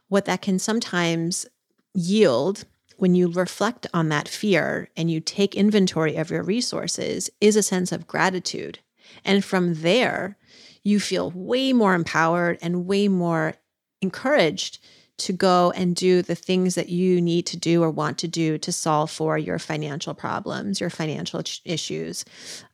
what 0.08 0.26
that 0.26 0.44
can 0.44 0.60
sometimes 0.60 1.48
yield 1.94 2.66
when 3.02 3.16
you 3.16 3.32
reflect 3.32 3.88
on 3.96 4.10
that 4.10 4.28
fear 4.28 4.88
and 4.96 5.10
you 5.10 5.20
take 5.20 5.56
inventory 5.56 6.18
of 6.18 6.30
your 6.30 6.44
resources 6.44 7.32
is 7.42 7.56
a 7.56 7.64
sense 7.64 7.92
of 7.92 8.06
gratitude. 8.06 8.78
And 9.26 9.44
from 9.44 9.82
there, 9.82 10.38
you 10.84 11.00
feel 11.00 11.32
way 11.32 11.74
more 11.74 11.96
empowered 11.96 12.60
and 12.62 12.86
way 12.86 13.08
more 13.08 13.56
encouraged 14.04 14.78
to 15.18 15.34
go 15.34 15.72
and 15.76 15.96
do 15.96 16.22
the 16.22 16.36
things 16.36 16.76
that 16.76 16.90
you 16.90 17.20
need 17.20 17.48
to 17.48 17.58
do 17.58 17.82
or 17.82 17.90
want 17.90 18.20
to 18.20 18.28
do 18.28 18.60
to 18.60 18.72
solve 18.72 19.10
for 19.10 19.36
your 19.36 19.58
financial 19.58 20.14
problems, 20.14 20.80
your 20.80 20.92
financial 20.92 21.42
issues. 21.66 22.24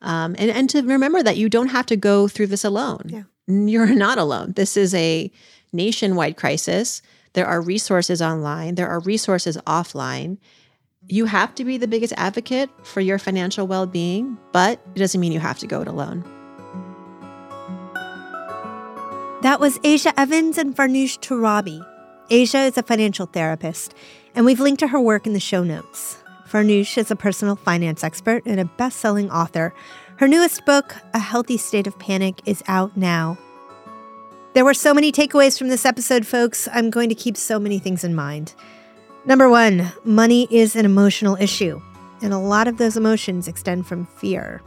Um, 0.01 0.35
and, 0.37 0.51
and 0.51 0.69
to 0.71 0.81
remember 0.81 1.23
that 1.23 1.37
you 1.37 1.47
don't 1.47 1.69
have 1.69 1.85
to 1.85 1.95
go 1.95 2.27
through 2.27 2.47
this 2.47 2.65
alone. 2.65 3.03
Yeah. 3.05 3.23
You're 3.47 3.95
not 3.95 4.17
alone. 4.17 4.53
This 4.57 4.75
is 4.75 4.93
a 4.93 5.31
nationwide 5.71 6.35
crisis. 6.35 7.01
There 7.37 7.45
are 7.45 7.61
resources 7.61 8.19
online, 8.19 8.73
there 8.73 8.87
are 8.87 8.99
resources 8.99 9.57
offline. 9.67 10.39
You 11.05 11.25
have 11.25 11.53
to 11.53 11.63
be 11.63 11.77
the 11.77 11.87
biggest 11.87 12.15
advocate 12.17 12.67
for 12.81 12.99
your 12.99 13.19
financial 13.19 13.67
well 13.67 13.85
being, 13.85 14.39
but 14.53 14.81
it 14.95 14.97
doesn't 14.97 15.21
mean 15.21 15.31
you 15.31 15.39
have 15.39 15.59
to 15.59 15.67
go 15.67 15.81
it 15.81 15.87
alone. 15.87 16.23
That 19.43 19.59
was 19.59 19.77
Aja 19.85 20.19
Evans 20.19 20.57
and 20.57 20.75
Farnoosh 20.75 21.19
Torabi. 21.19 21.79
Asia 22.31 22.61
is 22.61 22.75
a 22.75 22.81
financial 22.81 23.27
therapist, 23.27 23.93
and 24.33 24.43
we've 24.43 24.59
linked 24.59 24.79
to 24.79 24.87
her 24.87 24.99
work 24.99 25.27
in 25.27 25.33
the 25.33 25.39
show 25.39 25.63
notes. 25.63 26.17
Farnoosh 26.49 26.97
is 26.97 27.11
a 27.11 27.15
personal 27.15 27.55
finance 27.55 28.03
expert 28.03 28.47
and 28.47 28.59
a 28.59 28.65
best 28.65 28.97
selling 28.97 29.29
author. 29.29 29.75
Her 30.15 30.27
newest 30.27 30.65
book, 30.65 30.95
A 31.13 31.19
Healthy 31.19 31.57
State 31.57 31.85
of 31.85 31.99
Panic, 31.99 32.41
is 32.47 32.63
out 32.67 32.97
now. 32.97 33.37
There 34.57 34.65
were 34.65 34.73
so 34.73 34.91
many 34.91 35.11
takeaways 35.11 35.55
from 35.55 35.67
this 35.67 35.85
episode, 35.85 36.25
folks. 36.25 36.67
I'm 36.73 36.89
going 36.89 37.09
to 37.09 37.15
keep 37.15 37.37
so 37.37 37.59
many 37.59 37.77
things 37.77 38.03
in 38.03 38.15
mind. 38.15 38.55
Number 39.23 39.47
one, 39.49 39.91
money 40.03 40.47
is 40.49 40.75
an 40.75 40.83
emotional 40.83 41.35
issue, 41.35 41.79
and 42.23 42.33
a 42.33 42.39
lot 42.39 42.67
of 42.67 42.79
those 42.79 42.97
emotions 42.97 43.47
extend 43.47 43.85
from 43.85 44.07
fear. 44.07 44.63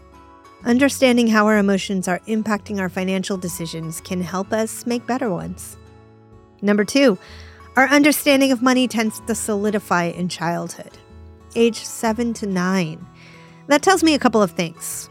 Understanding 0.64 1.26
how 1.26 1.48
our 1.48 1.59
emotions 1.59 2.07
are 2.07 2.20
impacting 2.29 2.79
our 2.79 2.88
financial 2.88 3.37
decisions 3.37 4.00
can 4.00 4.20
help 4.22 4.53
us 4.53 4.87
make 4.87 5.09
better 5.09 5.29
ones. 5.29 5.76
Number 6.62 6.85
two, 6.85 7.18
our 7.74 7.88
understanding 7.88 8.53
of 8.53 8.62
money 8.62 8.87
tends 8.87 9.18
to 9.18 9.35
solidify 9.35 10.05
in 10.05 10.29
childhood, 10.29 10.98
age 11.57 11.83
seven 11.83 12.33
to 12.35 12.46
nine. 12.46 13.05
That 13.66 13.83
tells 13.83 14.05
me 14.05 14.14
a 14.14 14.20
couple 14.20 14.40
of 14.40 14.53
things. 14.53 15.10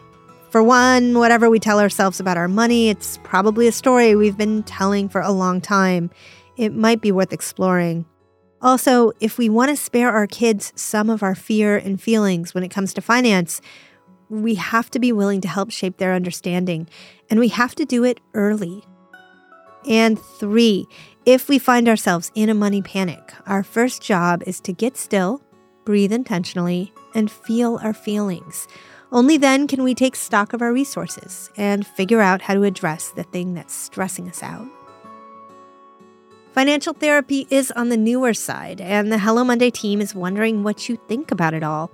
For 0.50 0.64
one, 0.64 1.20
whatever 1.20 1.48
we 1.48 1.60
tell 1.60 1.80
ourselves 1.80 2.20
about 2.20 2.38
our 2.38 2.48
money, 2.48 2.90
it's 2.90 3.20
probably 3.24 3.68
a 3.68 3.72
story 3.72 4.16
we've 4.16 4.38
been 4.38 4.64
telling 4.64 5.08
for 5.08 5.22
a 5.22 5.32
long 5.32 5.62
time. 5.62 6.10
It 6.58 6.74
might 6.74 7.02
be 7.02 7.12
worth 7.12 7.32
exploring. 7.32 8.06
Also, 8.60 9.12
if 9.20 9.38
we 9.38 9.48
want 9.48 9.70
to 9.70 9.78
spare 9.78 10.12
our 10.12 10.26
kids 10.26 10.74
some 10.76 11.10
of 11.10 11.22
our 11.22 11.36
fear 11.36 11.78
and 11.78 12.02
feelings 12.02 12.56
when 12.56 12.64
it 12.64 12.70
comes 12.70 12.96
to 12.96 13.02
finance, 13.02 13.62
we 14.28 14.56
have 14.56 14.90
to 14.92 15.00
be 15.00 15.12
willing 15.12 15.40
to 15.42 15.48
help 15.48 15.70
shape 15.70 15.98
their 15.98 16.14
understanding, 16.14 16.90
and 17.30 17.40
we 17.40 17.50
have 17.50 17.76
to 17.76 17.86
do 17.86 18.04
it 18.04 18.20
early. 18.34 18.84
And 19.88 20.20
three, 20.20 20.88
if 21.28 21.48
we 21.48 21.60
find 21.60 21.88
ourselves 21.88 22.32
in 22.34 22.50
a 22.50 22.56
money 22.56 22.82
panic, 22.82 23.34
our 23.46 23.64
first 23.64 24.02
job 24.02 24.42
is 24.48 24.60
to 24.62 24.74
get 24.74 24.98
still, 24.98 25.42
breathe 25.86 26.12
intentionally, 26.12 26.92
and 27.14 27.30
feel 27.30 27.80
our 27.84 27.94
feelings. 27.94 28.68
Only 29.12 29.38
then 29.38 29.68
can 29.68 29.82
we 29.82 29.96
take 29.96 30.16
stock 30.16 30.54
of 30.54 30.62
our 30.62 30.72
resources 30.72 31.50
and 31.58 31.86
figure 31.86 32.22
out 32.22 32.44
how 32.44 32.54
to 32.54 32.64
address 32.64 33.10
the 33.10 33.24
thing 33.24 33.56
that's 33.56 33.74
stressing 33.74 34.30
us 34.30 34.44
out. 34.44 34.68
Financial 36.54 36.94
therapy 36.94 37.48
is 37.50 37.72
on 37.72 37.90
the 37.90 37.98
newer 37.98 38.34
side, 38.34 38.82
and 38.82 39.12
the 39.12 39.18
Hello 39.18 39.44
Monday 39.44 39.72
team 39.72 40.02
is 40.02 40.14
wondering 40.14 40.62
what 40.64 40.90
you 40.90 41.00
think 41.08 41.32
about 41.32 41.54
it 41.54 41.64
all. 41.64 41.90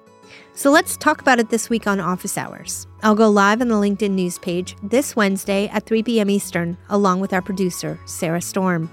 So 0.54 0.72
let's 0.72 0.98
talk 0.98 1.22
about 1.22 1.40
it 1.40 1.50
this 1.50 1.70
week 1.70 1.88
on 1.88 2.00
Office 2.00 2.38
Hours. 2.38 2.88
I'll 3.04 3.16
go 3.16 3.30
live 3.30 3.62
on 3.62 3.68
the 3.68 3.76
LinkedIn 3.76 4.12
news 4.12 4.40
page 4.40 4.76
this 4.82 5.16
Wednesday 5.16 5.68
at 5.68 5.86
3 5.86 6.04
p.m. 6.04 6.30
Eastern, 6.30 6.78
along 6.90 7.20
with 7.20 7.32
our 7.32 7.42
producer, 7.42 8.00
Sarah 8.06 8.42
Storm. 8.42 8.90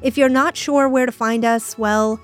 If 0.00 0.16
you're 0.16 0.28
not 0.28 0.56
sure 0.56 0.88
where 0.88 1.06
to 1.06 1.12
find 1.12 1.44
us, 1.44 1.76
well, 1.76 2.20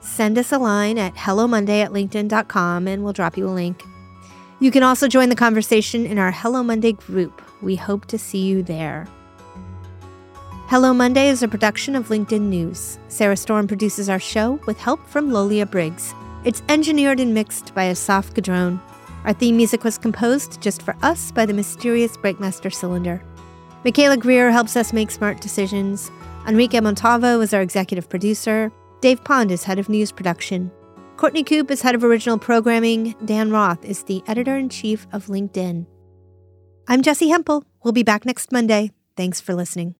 send 0.00 0.36
us 0.36 0.52
a 0.52 0.58
line 0.58 0.98
at 0.98 1.14
hellomonday 1.14 1.84
at 1.84 1.92
linkedin.com 1.92 2.86
and 2.86 3.02
we'll 3.02 3.12
drop 3.12 3.36
you 3.36 3.48
a 3.48 3.50
link. 3.50 3.82
You 4.62 4.70
can 4.70 4.84
also 4.84 5.08
join 5.08 5.28
the 5.28 5.34
conversation 5.34 6.06
in 6.06 6.20
our 6.20 6.30
Hello 6.30 6.62
Monday 6.62 6.92
group. 6.92 7.42
We 7.62 7.74
hope 7.74 8.06
to 8.06 8.16
see 8.16 8.46
you 8.46 8.62
there. 8.62 9.08
Hello 10.68 10.94
Monday 10.94 11.28
is 11.30 11.42
a 11.42 11.48
production 11.48 11.96
of 11.96 12.06
LinkedIn 12.06 12.42
News. 12.42 12.96
Sarah 13.08 13.36
Storm 13.36 13.66
produces 13.66 14.08
our 14.08 14.20
show 14.20 14.60
with 14.68 14.78
help 14.78 15.04
from 15.08 15.32
Lolia 15.32 15.66
Briggs. 15.66 16.14
It's 16.44 16.62
engineered 16.68 17.18
and 17.18 17.34
mixed 17.34 17.74
by 17.74 17.86
Asaf 17.86 18.32
Gadron. 18.34 18.80
Our 19.24 19.32
theme 19.32 19.56
music 19.56 19.82
was 19.82 19.98
composed 19.98 20.60
just 20.60 20.82
for 20.82 20.94
us 21.02 21.32
by 21.32 21.44
the 21.44 21.54
mysterious 21.54 22.16
Breakmaster 22.16 22.72
Cylinder. 22.72 23.20
Michaela 23.84 24.16
Greer 24.16 24.52
helps 24.52 24.76
us 24.76 24.92
make 24.92 25.10
smart 25.10 25.40
decisions. 25.40 26.08
Enrique 26.46 26.78
Montalvo 26.78 27.40
is 27.40 27.52
our 27.52 27.62
executive 27.62 28.08
producer. 28.08 28.70
Dave 29.00 29.24
Pond 29.24 29.50
is 29.50 29.64
head 29.64 29.80
of 29.80 29.88
news 29.88 30.12
production. 30.12 30.70
Courtney 31.22 31.44
Coop 31.44 31.70
is 31.70 31.82
head 31.82 31.94
of 31.94 32.02
original 32.02 32.36
programming. 32.36 33.14
Dan 33.24 33.52
Roth 33.52 33.84
is 33.84 34.02
the 34.02 34.24
editor 34.26 34.56
in 34.56 34.68
chief 34.68 35.06
of 35.12 35.26
LinkedIn. 35.26 35.86
I'm 36.88 37.00
Jessi 37.00 37.28
Hempel. 37.28 37.62
We'll 37.84 37.92
be 37.92 38.02
back 38.02 38.26
next 38.26 38.50
Monday. 38.50 38.90
Thanks 39.16 39.40
for 39.40 39.54
listening. 39.54 39.94